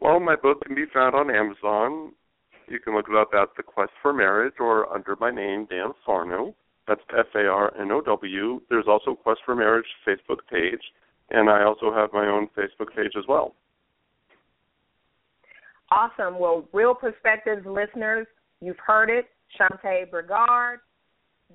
Well, 0.00 0.20
my 0.20 0.36
book 0.36 0.62
can 0.64 0.74
be 0.74 0.84
found 0.92 1.14
on 1.14 1.34
Amazon. 1.34 2.12
You 2.68 2.78
can 2.78 2.94
look 2.94 3.06
it 3.08 3.16
up 3.16 3.30
at 3.34 3.48
The 3.56 3.62
Quest 3.62 3.92
for 4.02 4.12
Marriage 4.12 4.54
or 4.60 4.92
under 4.92 5.16
my 5.18 5.30
name, 5.30 5.66
Dan 5.68 5.92
Farnow. 6.06 6.54
That's 6.86 7.00
F 7.16 7.26
A 7.34 7.46
R 7.46 7.72
N 7.78 7.90
O 7.90 8.00
W. 8.00 8.60
There's 8.70 8.86
also 8.86 9.14
Quest 9.14 9.40
for 9.44 9.54
Marriage 9.54 9.86
Facebook 10.06 10.38
page, 10.50 10.80
and 11.30 11.50
I 11.50 11.64
also 11.64 11.92
have 11.92 12.10
my 12.12 12.26
own 12.26 12.48
Facebook 12.56 12.94
page 12.94 13.12
as 13.16 13.24
well. 13.28 13.54
Awesome. 15.90 16.38
Well, 16.38 16.68
Real 16.72 16.94
Perspectives 16.94 17.66
listeners, 17.66 18.26
you've 18.60 18.78
heard 18.84 19.10
it. 19.10 19.26
Shuntai 19.58 20.08
Beauguard, 20.10 20.78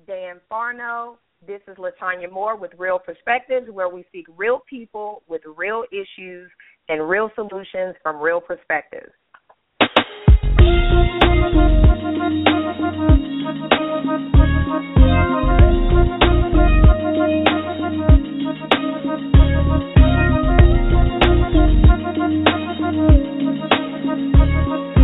Dan 0.06 0.40
Farnow, 0.50 1.16
this 1.46 1.60
is 1.68 1.76
Latanya 1.76 2.30
Moore 2.30 2.56
with 2.56 2.72
Real 2.78 2.98
Perspectives, 2.98 3.68
where 3.70 3.88
we 3.88 4.04
seek 4.12 4.26
real 4.36 4.60
people 4.68 5.22
with 5.28 5.42
real 5.56 5.84
issues 5.92 6.50
and 6.88 7.08
real 7.08 7.30
solutions 7.34 7.94
from 8.02 8.20
real 8.20 8.40
perspectives. 8.40 9.12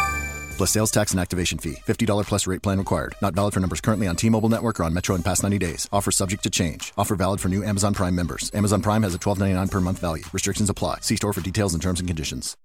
plus 0.57 0.71
sales 0.71 0.91
tax 0.91 1.11
and 1.11 1.19
activation 1.19 1.57
fee. 1.57 1.75
$50 1.87 2.25
plus 2.27 2.47
rate 2.47 2.61
plan 2.61 2.77
required. 2.77 3.15
Not 3.21 3.33
valid 3.33 3.53
for 3.53 3.59
numbers 3.59 3.81
currently 3.81 4.07
on 4.07 4.15
T-Mobile 4.15 4.49
network 4.49 4.79
or 4.79 4.83
on 4.83 4.93
Metro 4.93 5.15
in 5.15 5.23
past 5.23 5.43
90 5.43 5.57
days. 5.57 5.89
Offer 5.91 6.11
subject 6.11 6.43
to 6.43 6.49
change. 6.49 6.93
Offer 6.97 7.15
valid 7.15 7.41
for 7.41 7.49
new 7.49 7.63
Amazon 7.63 7.93
Prime 7.93 8.15
members. 8.15 8.51
Amazon 8.53 8.81
Prime 8.81 9.03
has 9.03 9.15
a 9.15 9.19
$12.99 9.19 9.71
per 9.71 9.81
month 9.81 9.99
value. 9.99 10.23
Restrictions 10.31 10.69
apply. 10.69 10.99
See 11.01 11.15
store 11.15 11.33
for 11.33 11.41
details 11.41 11.73
and 11.73 11.81
terms 11.81 11.99
and 11.99 12.07
conditions. 12.07 12.55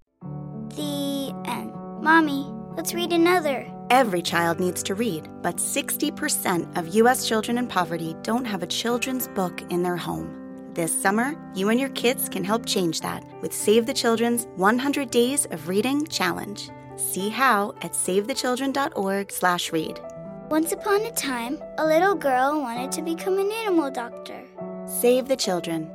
The 0.77 1.35
end. 1.47 1.73
Mommy, 2.03 2.47
let's 2.77 2.95
read 2.95 3.13
another. 3.13 3.67
Every 3.91 4.21
child 4.21 4.59
needs 4.59 4.83
to 4.85 4.95
read, 4.95 5.29
but 5.43 5.57
60% 5.57 6.77
of 6.77 6.95
U.S. 6.95 7.29
children 7.29 7.57
in 7.57 7.69
poverty 7.69 8.17
don't 8.23 8.45
have 8.45 8.63
a 8.63 8.67
children's 8.67 9.29
book 9.29 9.63
in 9.71 9.83
their 9.83 9.97
home. 9.97 10.47
This 10.75 10.93
summer, 11.01 11.35
you 11.55 11.71
and 11.71 11.81
your 11.81 11.89
kids 11.91 12.29
can 12.29 12.45
help 12.45 12.67
change 12.67 13.01
that 13.01 13.25
with 13.41 13.53
Save 13.55 13.87
the 13.87 13.95
Children's 13.95 14.47
100 14.57 15.11
Days 15.11 15.47
of 15.47 15.69
Reading 15.69 16.07
Challenge. 16.07 16.69
See 16.97 17.29
how 17.29 17.75
at 17.83 17.93
savethechildren.org/read. 17.93 20.01
Once 20.49 20.73
upon 20.73 21.03
a 21.03 21.13
time, 21.13 21.59
a 21.79 21.87
little 21.87 22.15
girl 22.15 22.61
wanted 22.61 22.93
to 22.93 23.03
become 23.03 23.39
an 23.39 23.51
animal 23.51 23.91
doctor. 23.91 24.43
Save 24.87 25.29
the 25.29 25.37
Children. 25.37 25.91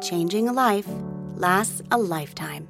Changing 0.00 0.48
a 0.48 0.52
life 0.52 0.88
lasts 1.36 1.82
a 1.90 1.98
lifetime. 1.98 2.68